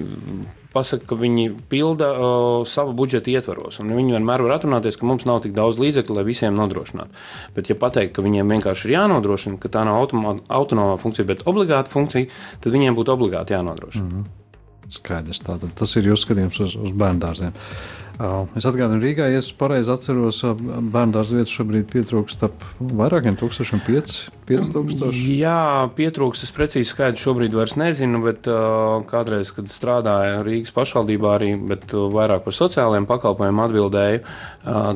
[0.73, 3.79] pasaka, ka viņi pilda uh, savu budžeta ietvaros.
[3.79, 7.11] Viņi vienmēr var atrunāties, ka mums nav tik daudz līdzekļu, lai visiem nodrošinātu.
[7.55, 10.11] Bet, ja pateikt, ka viņiem vienkārši ir jānodrošina, ka tā nav
[10.47, 12.29] autonomā funkcija, bet obligāta funkcija,
[12.63, 14.05] tad viņiem būtu obligāti jānodrošina.
[14.05, 14.91] Mm -hmm.
[14.91, 15.43] skaidrs.
[15.43, 17.51] Tātad tas ir jūsu skatījums uz, uz bērndārziem.
[18.59, 23.81] Es atgādinu, Rīgā, ja es pareizi atceros, bērnu dārza vietas šobrīd pietrūkst ap vairākiem tūkstošiem,
[23.87, 25.09] 5000.
[25.39, 26.45] Jā, pietrūkst.
[26.45, 28.49] Es precīzi skaidru šobrīd vairs nezinu, bet
[29.09, 34.21] kādreiz, kad strādāju Rīgas pašvaldībā arī, bet vairāk par sociālajiem pakalpojumiem atbildēju,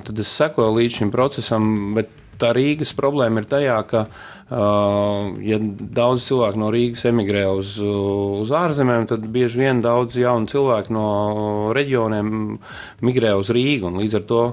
[0.10, 4.06] tad es sekoju līdz šim procesam, bet tā Rīgas problēma ir tajā, ka
[4.46, 10.94] ja daudz cilvēku no Rīgas emigrē uz, uz ārzemēm, tad bieži vien daudz jaunu cilvēku
[10.94, 11.08] no
[11.74, 12.30] reģioniem
[13.02, 13.90] migrē uz Rīgu.
[13.98, 14.44] Līdz ar to,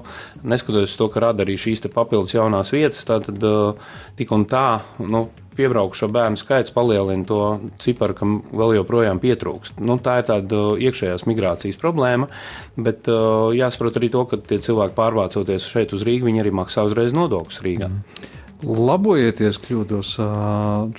[0.41, 3.77] neskatoties to, ka rada arī šīs papildus jaunās vietas, tad uh,
[4.17, 4.81] tik un tā.
[4.97, 7.39] Nu, piebraukušo bērnu skaits palielina to
[7.77, 9.77] ciparu, kam vēl joprojām pietrūkst.
[9.85, 12.31] Nu, tā ir tāda iekšējās migrācijas problēma,
[12.73, 16.87] bet uh, jāsaprot arī to, ka tie cilvēki pārvācoties šeit uz Rīgu, viņi arī maksā
[16.89, 17.93] uzreiz nodokļus Rīgā.
[17.93, 18.39] Mm.
[18.63, 20.13] Labojieties, kļūdos.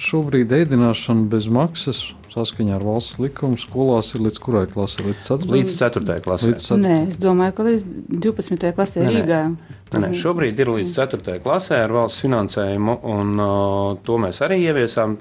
[0.04, 2.02] Šobrīd ēdināšana bez maksas
[2.34, 5.04] saskaņā ar valsts likumu skolās ir līdz kurai klasē?
[5.06, 5.50] Līdz 4.
[5.54, 6.16] Līdz 4.
[6.24, 6.50] klasē.
[6.50, 6.82] Līdz 4.
[6.82, 7.86] Nē, es domāju, ka līdz
[8.26, 8.72] 12.
[8.76, 9.40] klasē nē, Rīgā.
[9.52, 11.38] Nē, nē, šobrīd ir līdz 4.
[11.44, 15.18] klasē ar valsts finansējumu, un uh, to mēs arī ieviesām.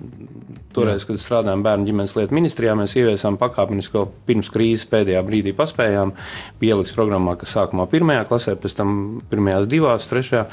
[0.74, 6.16] Toreiz, kad strādājām bērnu ģimenes lietu ministrijā, mēs ieviesām pakāpenisko pirms krīzes pēdējā brīdī paspējām.
[6.58, 8.96] Bija ieliks programmā, ka sākumā pirmajā klasē, pēc tam
[9.30, 10.48] pirmajās divās, trešajā,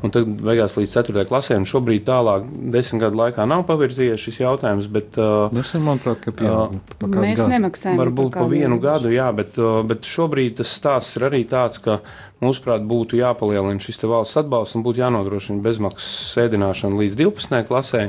[0.00, 1.58] un tad beigās līdz ceturtajai klasē.
[1.60, 5.20] Un šobrīd tālāk desmit gadu laikā nav pavirzījies šis jautājums, bet.
[5.20, 6.78] Uh, Nesen, manuprāt, ka pieaug.
[6.96, 7.52] Uh, mēs gadu.
[7.52, 8.00] nemaksājam.
[8.00, 12.00] Varbūt pa vienu gadu, jā, bet, uh, bet šobrīd tas stāsts ir arī tāds, ka
[12.36, 17.62] Mūsuprāt, būtu jāpalielina šis valsts atbalsts un būtu jānodrošina bezmaksas sēdināšana līdz 12.
[17.64, 18.02] klasē,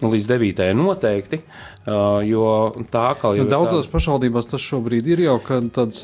[0.00, 0.64] nu, līdz 9.
[0.74, 1.38] noteikti.
[1.88, 3.94] Jo tā kā jau nu, daudzās tā...
[3.94, 5.38] pašvaldībās tas šobrīd ir jau
[5.72, 6.02] tāds,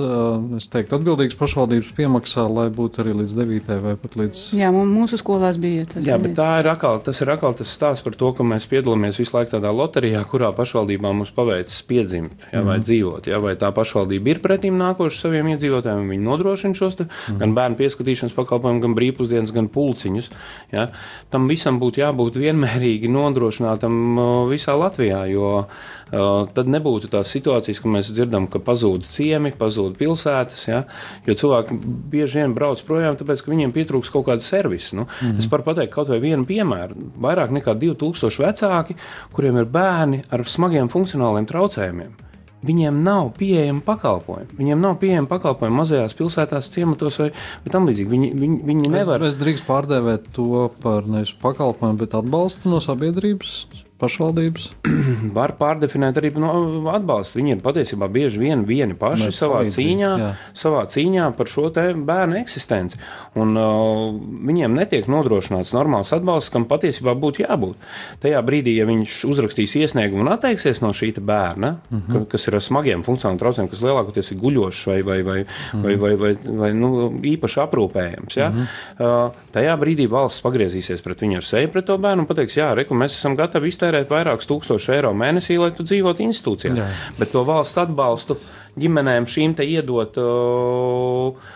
[0.56, 3.68] es teiktu, atbildīgs pašvaldības piemaksā, lai būtu arī līdz 9.
[3.84, 4.40] vai pat līdz.
[4.56, 6.06] Jā, mūsu skolās bija tas.
[6.08, 9.20] Jā, bet tā ir atkal, tas ir atkal tas stāsts par to, ka mēs piedalāmies
[9.20, 12.86] visu laiku tādā loterijā, kurā pašvaldībā mums paveicis piedzimt, jā, vai mm.
[12.88, 17.38] dzīvot, jā, vai tā pašvaldība ir pretīm nākoša saviem iedzīvotājiem, viņi nodrošina šos te, mm.
[17.44, 20.32] gan bērnu pieskatīšanas pakalpojumus, gan brīvpusdienas, gan pulciņus.
[20.72, 20.88] Jā.
[21.28, 25.75] Tam visam būtu jābūt vienmērīgi nodrošinātam visā Latvijā, jo uh,
[26.10, 30.82] tad nebūtu tās situācijas, ka mēs dzirdam, ka pazūd ciemi, pazūd pilsētas, ja,
[31.26, 31.78] jo cilvēki
[32.12, 34.96] bieži vien brauc projām, tāpēc, ka viņiem pietrūks kaut kāda servisa.
[34.96, 35.38] Nu, mm -hmm.
[35.38, 36.94] Es varu pateikt kaut vai vienu piemēru.
[37.18, 38.96] Vairāk nekā 2000 vecāki,
[39.32, 42.26] kuriem ir bērni ar smagiem funkcionāliem traucējumiem.
[42.66, 44.56] Viņiem nav pieejama pakalpojuma.
[44.58, 47.30] Viņiem nav pieejama pakalpojuma mazajās pilsētās, ciematos vai
[47.70, 48.10] tam līdzīgi.
[48.10, 49.22] Viņi, viņi, viņi nevar.
[49.22, 53.66] Es, es drīkst pārdēvēt to par nevis pakalpojumu, bet atbalstu no sabiedrības
[54.00, 54.70] pašvaldības?
[55.38, 56.52] Var pārdefinēt arī no
[56.92, 57.40] atbalstu.
[57.40, 60.30] Viņi ir patiesībā bieži vien vieni paši Mēs savā cīņā, jā.
[60.56, 62.98] savā cīņā par šo bērnu eksistenci.
[63.36, 64.14] Un, uh,
[64.48, 67.76] viņiem netiek nodrošināts normāls atbalsts, kam patiesībā būtu jābūt.
[68.22, 72.12] Tajā brīdī, ja viņš uzrakstīs iesniegumu un atteiksies no šī bērna, uh mhm.
[72.12, 72.26] -huh.
[72.28, 75.82] kas ir ar smagiem funkcionāliem traucējumiem, kas lielākoties ir guļošs vai, vai, vai, uh -huh.
[75.82, 76.32] vai, vai, vai,
[76.62, 78.48] vai nu, īpaši aprūpējams, ja?
[78.48, 79.26] uh -huh.
[79.26, 82.74] uh, tajā brīdī valsts pagriezīsies pret viņu ar seju pret to bērnu un pateiks, jā,
[82.74, 86.74] reku, mēs esam gatavi iztērēt vairākus tūkstošus eiro mēnesī, lai tu dzīvotu institūcijā.
[86.76, 86.88] Jā.
[87.20, 88.38] Bet to valsts atbalstu
[88.80, 90.18] ģimenēm šīm te iedot.
[90.20, 91.54] Uh,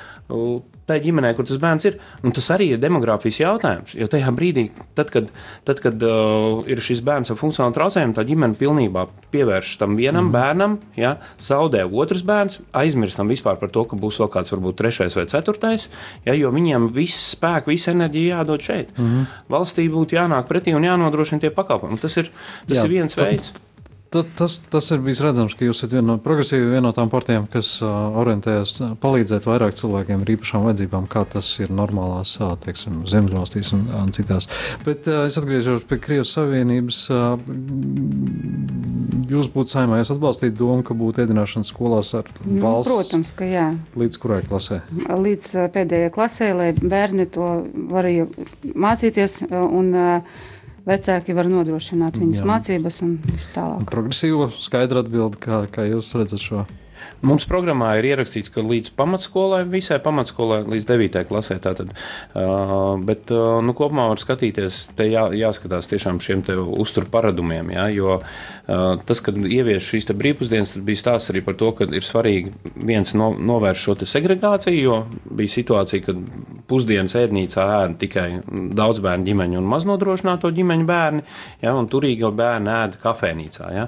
[0.91, 1.99] Tā ģimenē, kur tas bērns ir.
[2.26, 3.93] Un tas arī ir demogrāfijas jautājums.
[3.95, 4.64] Jo tajā brīdī,
[4.99, 5.28] tad, kad,
[5.68, 10.26] tad, kad uh, ir šis bērns ar funkcionālu traucējumu, tā ģimene pilnībā pievērš tam vienam
[10.26, 10.35] mm.
[10.35, 11.12] bērnam, ja,
[11.47, 15.87] zaudē otrs bērns, aizmirstam vispār par to, ka būs vēl kāds, varbūt trešais vai ceturtais,
[16.26, 18.91] ja, jo viņiem viss spēks, visa enerģija jādod šeit.
[18.99, 19.28] Mm.
[19.53, 22.03] Valstī būtu jānāk pretī un jānodrošina tie pakalpojumi.
[22.03, 22.35] Tas ir,
[22.66, 23.55] tas Jā, ir viens tad, veids.
[24.11, 27.44] Tas, tas ir bijis redzams, ka jūs esat viena no progresīviem, viena no tām partijām,
[27.50, 33.04] kas uh, orientējas palīdzēt vairāk cilvēkiem ar īpašām vajadzībām, kā tas ir normālās, uh, teiksim,
[33.06, 34.50] Ziemeļvalstīs un, un citās.
[34.82, 37.00] Bet uh, es atgriežos pie Krievijas Savienības.
[39.30, 42.90] Jūs būtu saimā, jūs atbalstītu domu, ka būtu ēdināšana skolās ar nu, valsts?
[42.90, 43.68] Protams, ka jā.
[43.94, 44.82] Līdz kurai klasē?
[45.06, 47.61] Līdz pēdējai klasē, lai bērni to
[47.94, 48.26] varēja
[48.74, 50.40] mācīties un uh,
[50.89, 52.47] vecāki var nodrošināt viņas Jā.
[52.49, 53.87] mācības un visu tālāk.
[53.91, 56.64] Progresīva, skaidra atbilde, kā, kā jūs redzat šo.
[57.20, 61.18] Mums programmā ir ierakstīts, ka līdz pamatskolai, visai pamatskolai, līdz 9.
[61.28, 61.58] klasē.
[61.60, 66.40] Tātad, uh, bet uh, nu, kopumā var skatīties, te jā, jāskatās tiešām šiem
[66.80, 67.74] uzturu paradumiem.
[67.76, 71.90] Jā, jo uh, tas, kad ievieš šīs brīvpusdienas, tad bija stāsts arī par to, ka
[71.92, 72.54] ir svarīgi
[72.88, 75.02] viens no, novērst šo segregāciju, jo
[75.36, 76.24] bija situācija, kad
[76.70, 78.26] pusdienas ēdnīcā ēda tikai
[78.78, 81.24] daudz bērnu ģimeņu un maznodrošināto ģimeņu bērni,
[81.60, 83.70] ja, un turīgo bērnu ēda kafejnīcā.
[83.76, 83.86] Ja.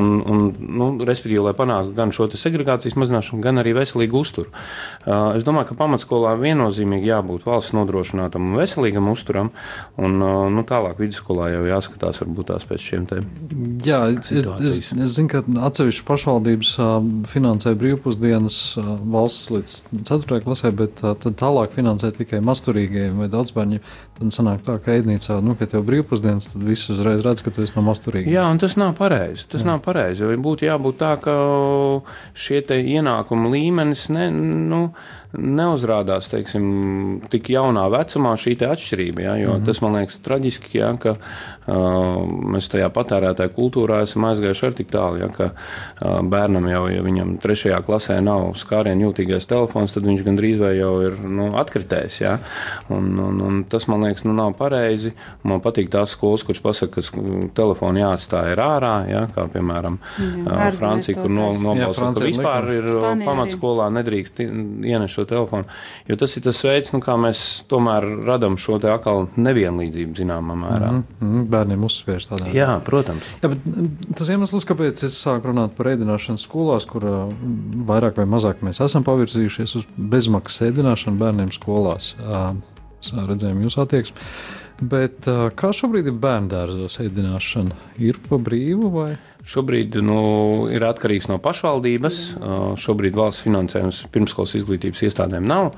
[0.00, 2.28] Un, un, nu, respektīvi, lai panāktu gan šo
[2.74, 4.50] segregācijas mazināšanu, gan arī veselīgu uzturu.
[5.04, 9.52] Uh, es domāju, ka pamatskolā viennozīmīgi jābūt valsts nodrošinātam un veselīgam uzturam,
[9.96, 13.20] un uh, nu, tālāk vidusskolā jau jāskatās varbūt tās pēc šiem te.
[13.84, 16.96] Jā, es, es, es zinu, ka atsevišķi pašvaldības uh,
[17.30, 19.76] finansē brīvpusdienas uh, valsts līdz
[20.08, 20.40] 4.
[20.44, 23.84] klasē, bet uh, tad tālāk finansē tikai masturīgajiem vai daudzbērņiem.
[24.14, 27.64] Tad sanāk tā, ka ēdnīcā, nu, ka tev brīvpusdienas, tad viss uzreiz redz, ka tu
[27.64, 28.30] esi no masturīgiem.
[28.30, 29.48] Jā, un tas nav pareizi.
[29.50, 29.72] Tas Jā.
[29.72, 31.34] nav pareizi, jo būtu jābūt tā, ka
[32.38, 34.80] šie ienākumu līmenis ne, nu,
[35.38, 36.64] neuzrādās teiksim,
[37.32, 39.22] tik jaunā vecumā šī atšķirība.
[39.24, 39.66] Ja, jo mm -hmm.
[39.66, 42.22] tas man liekas traģiski, ja, ka uh,
[42.54, 47.02] mēs tajā patērētāju kultūrā esam aizgājuši ar tik tālu, ja, ka uh, bērnam jau, ja
[47.02, 52.20] viņam trešajā klasē nav skārienu jūtīgais telefons, tad viņš gandrīz vai jau ir nu, atkritējis.
[52.20, 52.38] Ja,
[52.88, 55.12] un, un, un tas man liekas, nu, nav pareizi.
[55.42, 57.20] Man patīk tās skolas, kuras pasaka, ka
[57.54, 62.88] telefonu jāatstāj ārā, ja, kā piemēram Jā, uh, Francija, kur no, nobalso, ka vispār ir
[63.24, 65.64] pamatskolā nedrīkst ienest šo telefonu.
[66.08, 70.56] Jo tas ir tas veids, nu, kā mēs tomēr radām šo te atkal nevienlīdzību zināmā
[70.58, 70.90] mērā.
[70.92, 71.46] Mm -hmm.
[71.50, 72.54] Bērniem uzspiež tādā veidā.
[72.54, 73.22] Jā, protams.
[73.42, 73.58] Jā, bet
[74.16, 77.02] tas iemesls, kāpēc es sāku runāt par ēdināšanu skolās, kur
[77.86, 82.14] vairāk vai mazāk mēs esam pavirzījušies uz bezmaksas ēdināšanu bērniem skolās.
[83.04, 84.16] Redzējām jūsu attieksmi.
[84.82, 87.76] Bet kā šobrīd ir bērnu dārzos ēdināšana?
[88.02, 89.12] Ir pa brīvu vai?
[89.46, 90.18] Šobrīd nu,
[90.72, 92.20] ir atkarīgs no pašvaldības.
[92.82, 95.74] Šobrīd valsts finansējums pirmskolas izglītības iestādēm nav.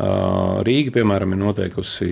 [0.00, 2.08] Rīga, piemēram, ir noteikusi,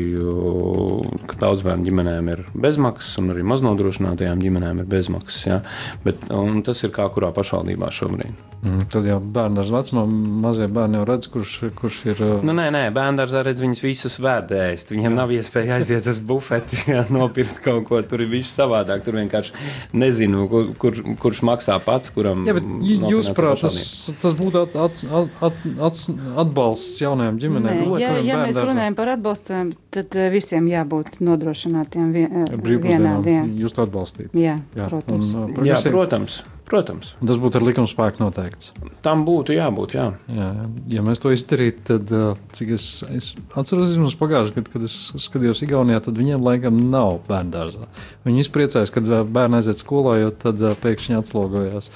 [1.30, 5.40] ka daudz bērnu ģimenēm ir bezmaksas, un arī maznodrošinātajām ģimenēm ir bezmaksas.
[5.48, 5.58] Ja?
[6.04, 6.28] Bet,
[6.66, 8.46] tas ir kā kurā pašvaldībā šobrīd.
[8.60, 10.02] Mm, tad jau bērnās vecumā
[10.44, 12.18] mazie bērni jau redz, kurš, kurš ir.
[12.44, 14.92] Nu, nē, nē, bērnās redz viņus visus vēdēst.
[14.92, 18.02] Viņiem nav iespēja aiziet uz bufeti, ja, nopirkt kaut ko.
[18.04, 19.00] Tur ir viss savādāk.
[19.06, 19.56] Tur vienkārši
[19.96, 22.44] nezinu, kur, kur, kurš maksā pats, kuram.
[22.48, 22.68] Jā, bet
[23.08, 23.78] jūs prāt, tas,
[24.20, 25.06] tas būtu at, at,
[25.48, 26.04] at, at,
[26.44, 27.69] atbalsts jaunajām ģimenēm.
[27.70, 32.46] Nē, ja, ja mēs runājam par atbalstiem, tad eh, visiem jābūt nodrošinātiem vien,
[32.84, 33.52] vienādiem.
[33.60, 34.32] Jūs to atbalstīt?
[34.36, 35.34] Jā, jā protams.
[35.34, 36.40] Un, uh, jā, protams.
[36.70, 37.14] Protams.
[37.18, 38.70] Un tas būtu ar likuma spēku noteikts.
[39.02, 39.96] Tam būtu jābūt.
[39.96, 40.04] Jā.
[40.30, 40.50] Jā,
[40.92, 42.12] ja mēs to izdarītu, tad,
[42.54, 47.24] cik es, es atceros, mums pagājušajā gadā, kad es skatījos Igaunijā, tad viņiem laikam nav
[47.26, 47.90] bērnu dārzā.
[48.28, 51.90] Viņi izpriecājas, kad bērni aiziet skolā, jo tad pēkšņi atslogojās.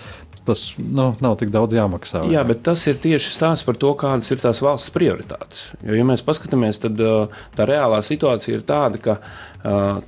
[0.45, 2.27] Tas nu, nav tik daudz jāmaksā.
[2.29, 5.71] Jā, bet tas ir tieši stāsts par to, kādas ir tās valsts prioritātes.
[5.81, 7.01] Jo, ja mēs paskatāmies, tad
[7.57, 9.17] tā reālā situācija ir tāda, ka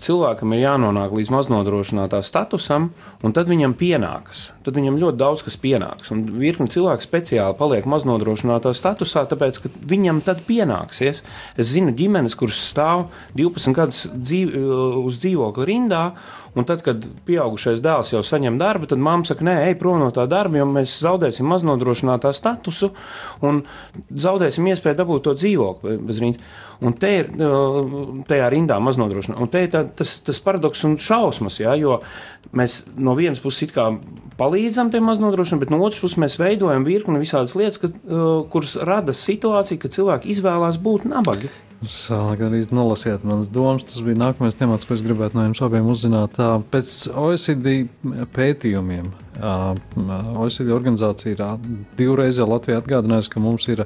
[0.05, 2.91] cilvēkam ir jānonāk līdz maznodrošinātā statusam,
[3.25, 4.51] un tad viņam pienākas.
[4.67, 6.13] Tad viņam ļoti daudz kas pienāks.
[6.13, 11.23] Un virkni cilvēku speciāli paliek maznodrošinātā statusā, tāpēc, ka viņam tad pienāksies.
[11.57, 13.07] Es zinu ģimenes, kuras stāv
[13.39, 14.53] 12 gadus dzīv,
[15.01, 16.05] uz dzīvokļa rindā,
[16.57, 20.09] Un tad, kad pieaugušais dēls jau saņem darbu, tad mamma saka, nē, ej prom no
[20.15, 22.95] tā darba, jo mēs zaudēsim maznodrošinātā statusu
[23.45, 23.61] un
[24.09, 26.55] zaudēsim iespēju dabūt to dzīvokli bez rīņas.
[26.87, 27.29] Un te ir
[28.29, 29.41] tajā rindā maznodrošināta.
[29.41, 32.01] Un te ir tā, tas, tas paradoks un šausmas, jā, jo
[32.57, 33.77] mēs no vienas puses
[34.37, 37.93] palīdzam tiem maznodrošinātiem, bet no otras puses mēs veidojam virkni visādas lietas, ka,
[38.53, 41.53] kuras rada situāciju, ka cilvēki izvēlās būt nabagi.
[41.87, 43.85] Gan arī nolasiet manas domas.
[43.87, 46.39] Tas bija nākamais temats, ko es gribētu no jums abiem uzzināt.
[46.73, 47.87] Pēc OECD
[48.35, 49.09] pētījumiem,
[50.37, 51.43] OECD organizācija ir
[51.99, 53.85] divreiz jau Latvijā atgādinājusi, ka mums ir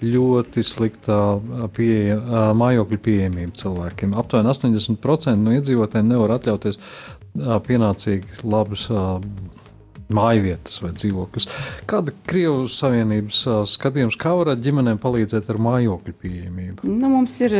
[0.00, 1.16] ļoti slikta
[1.76, 2.18] pieeja,
[2.56, 4.14] mājokļu pieejamība cilvēkiem.
[4.16, 6.80] Aptuveni 80% no iedzīvotājiem nevar atļauties
[7.66, 8.88] pienācīgi labus
[10.14, 11.48] mājvietas vai dzīvokļus.
[11.90, 16.88] Kāda Krievijas Savienības skatījums, kā varētu ģimenēm palīdzēt ar mājokļu pieejamību?
[16.90, 17.54] Nu, mums ir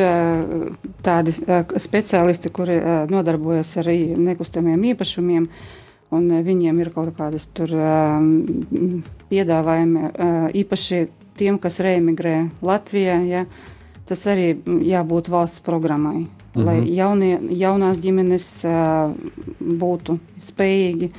[1.06, 2.80] tādi speciālisti, kuri
[3.10, 3.92] nodarbojas ar
[4.30, 5.48] nekustamiem īpašumiem.
[6.10, 7.70] Un viņiem ir kaut kādas tur
[9.30, 10.08] piedāvājumi
[10.58, 11.04] īpaši
[11.38, 13.44] tiem, kas reemigrē Latvijā, ja,
[14.08, 14.52] tas arī
[14.90, 16.64] jābūt valsts programmai, uh -huh.
[16.66, 16.92] lai mhm.
[16.98, 19.14] jaunie, jaunās ģimenes uh,
[19.60, 21.12] būtu spējīgi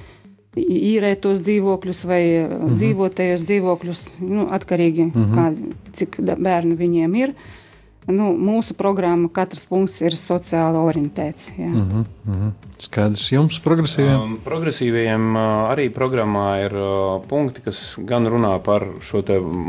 [0.58, 2.64] īrēt tos dzīvokļus vai uh -huh.
[2.66, 2.76] Mhm.
[2.76, 5.34] dzīvot tajos dzīvokļus, nu, atkarīgi no uh -huh.
[5.36, 7.30] kā, cik bērnu viņiem ir.
[7.30, 7.61] Uh,
[8.10, 11.52] Nu, mūsu programma, katrs punkts ir sociāli orientēts.
[11.54, 11.68] Jā.
[11.70, 12.52] Mm -hmm, mm -hmm.
[12.78, 14.22] Skaidrs, jums progresīviem?
[14.22, 19.22] Um, progresīviem uh, arī programmā ir uh, punkti, kas gan runā par šo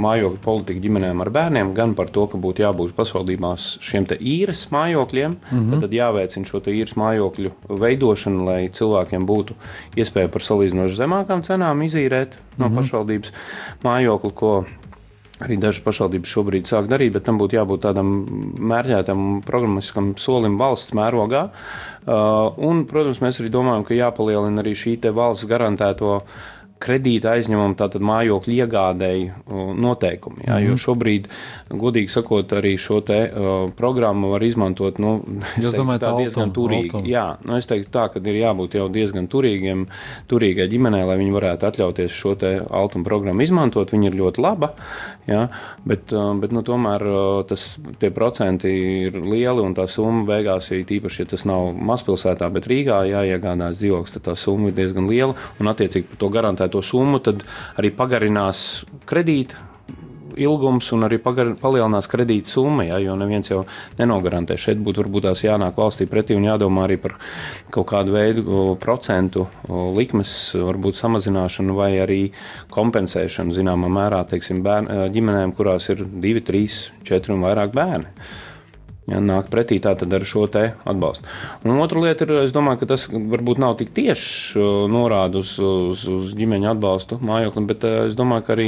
[0.07, 5.37] mājokļu politiku ģimenēm ar bērniem, gan par to, ka būtu jābūt pašvaldībās šiem īres mājokļiem.
[5.53, 5.81] Mm -hmm.
[5.81, 9.53] Tad jāveicina šo īres mājokļu veidošanu, lai cilvēkiem būtu
[9.97, 12.77] iespēja par salīdzinoši zemākām cenām izīrēt no mm -hmm.
[12.77, 13.33] pašvaldības
[13.85, 14.65] mājokli, ko
[15.43, 18.13] Arī dažas pašvaldības šobrīd sāk darīt, bet tam būtu jābūt tādam
[18.73, 21.49] mērķētam programmiskam solim valsts mērogā.
[22.03, 26.21] Uh, un, protams, mēs arī domājam, ka jāpalielina arī šī valsts garantēto
[26.83, 30.45] kredīta aizņemuma, tātad mājokļu iegādēju noteikumi.
[30.47, 30.67] Jā, mm -hmm.
[30.67, 30.83] Jo mhm.
[30.85, 31.29] šobrīd,
[31.71, 35.15] godīgi sakot, arī šo te uh, programmu var izmantot, nu,
[35.59, 36.91] es domāju, tā diezgan altum, turīgi.
[36.95, 37.09] Altum.
[37.11, 39.87] Jā, nu, es teiktu tā, ka ir jābūt jau diezgan turīgiem,
[40.29, 43.93] turīgai ģimenei, lai viņi varētu atļauties šo te altuma programmu izmantot.
[43.93, 44.73] Viņa ir ļoti laba,
[45.27, 45.49] jā,
[45.85, 47.03] bet, uh, bet nu, tomēr
[47.49, 48.69] tas, tie procenti
[49.07, 53.79] ir lieli un tā summa beigās ir tīpaši, ja tas nav mazpilsētā, bet Rīgā jāiegādās
[53.81, 56.31] dzīvoklis, tad tā summa ir diezgan liela un attiecīgi par to
[56.73, 57.45] garantēto summu tad
[57.77, 59.57] arī pagarinās kredīta
[60.33, 63.67] ilgums un arī pagar, palielinās kredīta summa, ja, jo neviens jau
[63.99, 64.57] nenogarantē.
[64.57, 67.19] Šeit būtu varbūt tās jānāk valstī pretī un jādomā arī par
[67.71, 72.23] kaut kādu veidu procentu likmes, varbūt samazināšanu vai arī
[72.73, 78.09] kompensēšanu zināmā mērā, teiksim, bērn, ģimenēm, kurās ir divi, trīs, četri un vairāk bērni.
[79.11, 81.27] Ja, nāk pretī tātad ar šo te atbalstu.
[81.67, 85.57] Un otra lieta ir, es domāju, ka tas varbūt nav tik tieši uh, norāda uz,
[85.59, 88.67] uz, uz ģimeņa atbalstu mājoklim, bet uh, es domāju, ka arī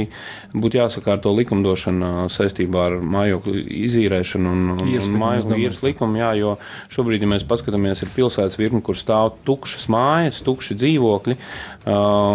[0.51, 6.57] būtu jāsakārto likumdošana saistībā ar mājokļu izīrēšanu un, un mājokļu īres likumu, jā, jo
[6.91, 11.93] šobrīd, ja mēs paskatāmies, ir pilsētas virkni, kur stāv tukšas mājas, tukši dzīvokļi, uh,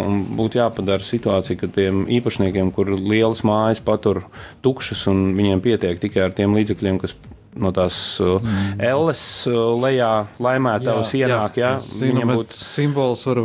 [0.09, 4.23] un būtu jāpadara situācija, ka tiem īpašniekiem, kur lielas mājas patur
[4.65, 7.19] tukšas un viņiem pietiek tikai ar tiem līdzekļiem, kas
[7.59, 8.79] no tās uh, mm.
[8.87, 10.11] elles uh, lejā
[10.43, 11.57] laimētājs ienāk.
[11.59, 12.11] Jā, jā.
[12.11, 13.41] Viņam būtu simbols, var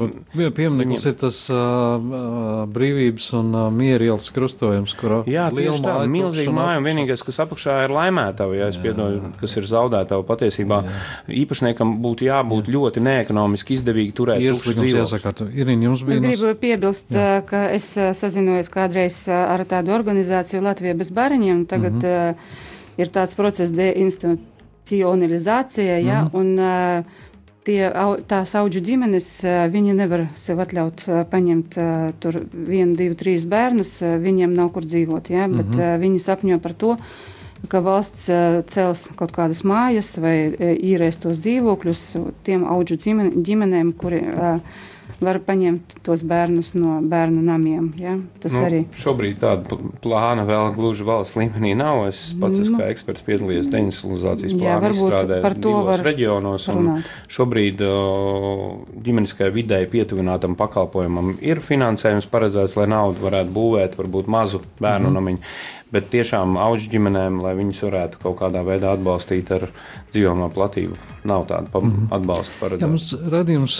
[0.53, 5.95] piemineklis ir tas uh, uh, brīvības un uh, miera ielas krustojums, kurā jā, tieši tā,
[6.11, 10.81] milzīga māja un vienīgais, kas apakšā ir laimētāji, ja es piedodu, kas ir zaudētāji patiesībā.
[10.85, 11.01] Jā.
[11.41, 12.75] Īpašniekam būtu jābūt jā.
[12.77, 14.45] ļoti neekonomiski izdevīgi turēt.
[14.45, 15.49] Ieslīgums jāsakārto.
[15.49, 16.21] Irīna, jums bija.
[16.21, 17.41] Es gribu piebilst, jā.
[17.49, 17.89] ka es
[18.21, 21.65] sazinojos kādreiz ar tādu organizāciju Latvija bez bariņiem.
[21.73, 22.64] Tagad, mm -hmm
[22.97, 26.39] ir tāds process deinstitucionalizācija, ja, mm -hmm.
[26.39, 26.55] un
[27.65, 27.91] tie,
[28.27, 31.75] tās auģu ģimenes, viņi nevar sev atļaut paņemt
[32.19, 35.99] tur vienu, divu, trīs bērnus, viņiem nav kur dzīvot, ja, bet mm -hmm.
[35.99, 36.97] viņi sapņo par to,
[37.67, 38.29] ka valsts
[38.67, 42.95] cels kaut kādas mājas vai īrēs tos dzīvokļus tiem auģu
[43.41, 44.59] ģimenēm, kuri uh,
[45.23, 47.91] var paņemt tos bērnus no bērnu namiem.
[47.99, 48.15] Ja?
[48.43, 48.81] Tas nu, arī.
[48.99, 52.05] Šobrīd tāda plāna vēl gluži valsts līmenī nav.
[52.09, 56.67] Es pats esmu nu, kā eksperts piedalījies deindustrializācijas plānu izstrādē divos reģionos.
[57.37, 57.85] Šobrīd
[59.05, 65.19] ģimeniskai videi pietuvinātam pakalpojumam ir finansējums paredzēts, lai naudu varētu būvēt varbūt mazu bērnu mm.
[65.19, 65.43] namiņu
[65.93, 69.67] bet tiešām auģu ģimenēm, lai viņas varētu kaut kādā veidā atbalstīt ar
[70.13, 70.97] dzīvojamo platību.
[71.29, 72.07] Nav tāda mm -hmm.
[72.17, 72.85] atbalsta paredzēta.
[72.85, 73.77] Ja mums redzījums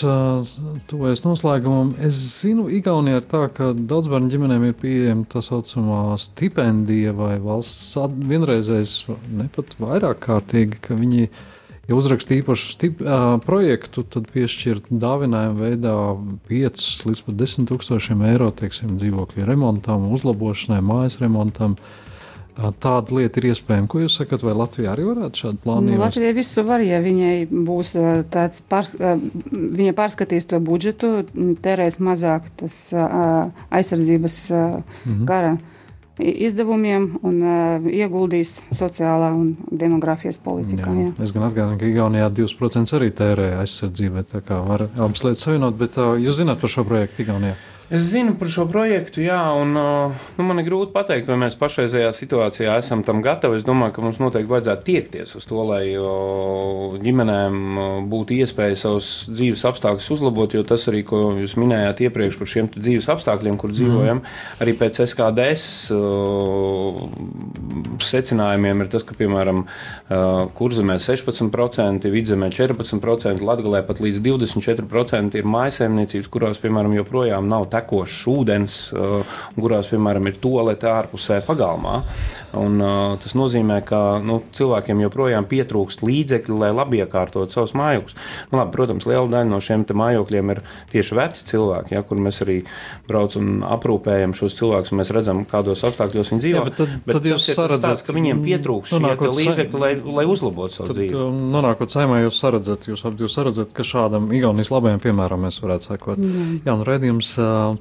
[0.90, 1.94] tuvojas noslēgumam.
[1.98, 7.38] Es zinu, Igaunijā ir tā, ka daudz bērnu ģimenēm ir pieejama tā saucamā stipendija vai
[7.38, 7.96] valsts
[8.28, 11.28] vienreizējs, ne pat vairāk kārtīgi, ka viņi
[11.86, 15.94] Ja uzraksta īpašu stip, uh, projektu, tad piešķirt dāvinājumu veidā
[16.50, 21.78] 5 līdz 10 tūkstošiem eiro teiksim, dzīvokļu remontam, uzlabošanai, mājas remontam.
[21.78, 22.02] Uh,
[22.56, 23.88] Tāda lieta ir iespējama.
[23.90, 25.90] Ko jūs sakat, vai Latvijā arī varētu šādu plānu?
[25.90, 27.92] Nu, Latvijai visu var, ja viņai būs
[28.32, 31.10] tāds, pārs, viņa pārskatīs to budžetu,
[31.64, 34.38] tērēs mazāk tas aizsardzības
[35.28, 35.58] kara
[36.18, 40.88] izdevumiem un uh, ieguldīs sociālā un demogrāfijas politikā.
[40.88, 41.06] Jā.
[41.10, 41.14] Jā.
[41.26, 45.76] Es gan atgādinu, ka Igaunijā 2% arī tērē aizsardzībai, tā kā var abas lietas savienot,
[45.80, 47.56] bet uh, jūs zināt par šo projektu Igaunijā?
[47.86, 52.08] Es zinu par šo projektu, jā, un nu, man ir grūti pateikt, vai mēs pašreizējā
[52.16, 53.60] situācijā esam tam gatavi.
[53.60, 55.94] Es domāju, ka mums noteikti vajadzētu tiekties uz to, lai
[57.04, 57.78] ģimenēm
[58.10, 62.70] būtu iespēja savus dzīves apstākļus uzlabot, jo tas arī, ko jūs minējāt iepriekš par šiem
[62.74, 64.34] dzīves apstākļiem, kur dzīvojam, mm.
[64.66, 65.68] arī pēc SKDS
[68.02, 69.62] secinājumiem ir tas, ka, piemēram,
[70.58, 78.24] kurzemē 16%, vidzemē 14%, latgalē pat līdz 24% ir mājasēmniecības, kurās, piemēram, joprojām nav tekošs
[78.32, 82.00] ūdens, uh, kurās, piemēram, ir toalete ārpusē pagalmā.
[82.56, 88.16] Un, uh, tas nozīmē, ka nu, cilvēkiem joprojām pietrūkst līdzekļu, lai labi iekārtotu savus mājokļus.
[88.52, 92.42] Nu, labi, protams, liela daļa no šiem mājokļiem ir tieši veci cilvēki, ja, kur mēs
[92.44, 92.58] arī
[93.08, 96.60] braucam un aprūpējam šos cilvēkus, mēs redzam, kādos apstākļos viņi dzīvo.
[96.60, 100.78] Jā, bet tad, bet tad jūs saredzat, ka viņiem pietrūkst šie līdzekļi, lai, lai uzlabotu
[100.78, 101.20] savu tad, dzīvi.
[101.20, 105.90] Um, nonākot saimā, jūs saredzat, jūs, jūs saredzat, ka šādam Igaunijas labajam piemēram mēs varētu
[105.92, 106.22] sekot.
[106.22, 106.60] Mm.
[106.66, 107.34] Jā, un redzījums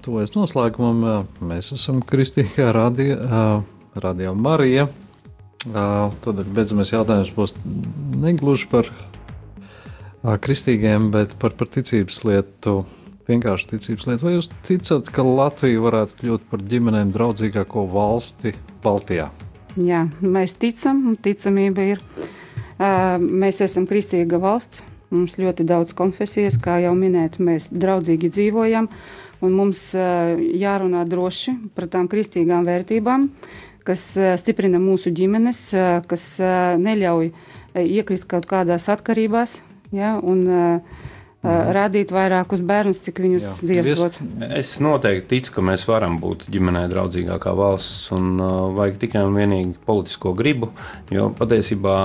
[0.05, 1.25] tuvojas noslēgumam.
[1.45, 3.17] Mēs esam Kristīgā radio,
[3.95, 4.87] radio Marija.
[5.65, 7.55] Tad beidzamais jautājums būs
[8.21, 8.89] negluži par
[10.45, 12.83] kristīgiem, bet par, par ticības lietu.
[13.25, 14.21] Vienkārši ticības lieta.
[14.27, 19.31] Vai jūs ticat, ka Latvija varētu kļūt par ģimenēm draudzīgāko valsti Baltijā?
[19.81, 22.03] Jā, mēs ticam, un ticamība ir.
[22.77, 24.83] Mēs esam kristīga valsts
[25.15, 28.89] Mums ļoti daudz konfesijas, kā jau minēt, mēs draudzīgi dzīvojam,
[29.45, 33.29] un mums jārunā droši par tām kristīgām vērtībām,
[33.85, 34.03] kas
[34.41, 35.61] stiprina mūsu ģimenes,
[36.09, 36.25] kas
[36.81, 37.31] neļauj
[37.85, 39.59] iekrist kaut kādās atkarībās.
[39.93, 41.05] Ja, un, uh,
[41.45, 41.71] mm.
[41.75, 44.19] radīt vairākus bērnus, cik viņus Dievs dod.
[44.57, 49.37] Es noteikti ticu, ka mēs varam būt ģimenē draudzīgākā valsts un uh, vajag tikai un
[49.39, 50.71] vienīgi politisko gribu,
[51.13, 51.95] jo patiesībā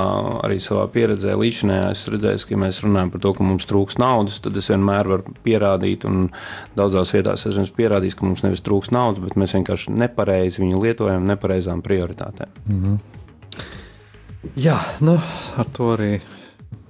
[0.46, 4.00] arī savā pieredzē līdšanējā es redzēju, ka ja mēs runājam par to, ka mums trūks
[4.02, 6.28] naudas, tad es vienmēr varu pierādīt un
[6.78, 11.26] daudzās vietās esmu pierādījis, ka mums nevis trūks naudas, bet mēs vienkārši nepareizi viņu lietojam
[11.30, 12.52] nepareizām prioritātēm.
[12.66, 13.18] Mm -hmm.
[14.56, 15.18] Jā, nu,
[15.60, 16.14] ar to arī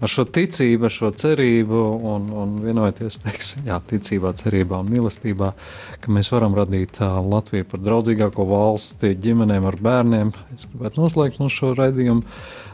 [0.01, 1.81] ar šo ticību, ar šo cerību
[2.11, 5.53] un, un vienoties teiksim, jā, ticībā, cerībā un mīlestībā,
[6.01, 10.33] ka mēs varam radīt uh, Latviju par draudzīgāko valsti ģimenēm ar bērniem.
[10.57, 12.25] Es gribētu noslēgt no šo raidījumu.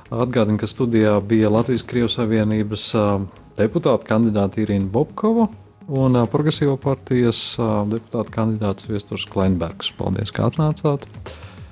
[0.06, 3.16] Atgādinu, ka studijā bija Latvijas Krievijas Savienības uh,
[3.58, 5.48] deputāta kandidāte Irina Bobkova
[5.86, 7.56] un uh, Progresīvo partijas
[7.90, 9.90] deputāta kandidāts Viesturs Kleinbergs.
[9.98, 11.10] Paldies, ka atnācāt!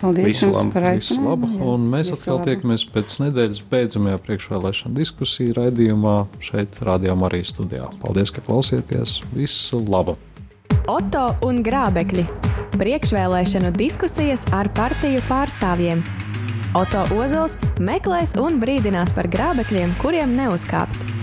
[0.05, 1.51] Paldies visu labu, par aicinājumu.
[1.65, 2.49] Un mēs visu atkal labu.
[2.51, 7.89] tiekamies pēc nedēļas beidzamajā priekšvēlēšana diskusiju raidījumā šeit, Radio Marijas studijā.
[8.03, 9.23] Paldies, ka klausieties!
[9.33, 10.19] Visu labu!
[10.93, 12.27] Oto un Grābekļi-
[12.81, 16.05] priekšvēlēšanu diskusijas ar partiju pārstāvjiem.
[16.77, 21.14] Oto Ozols meklēs un brīdinās par grābekļiem, kuriem neuzkāpt.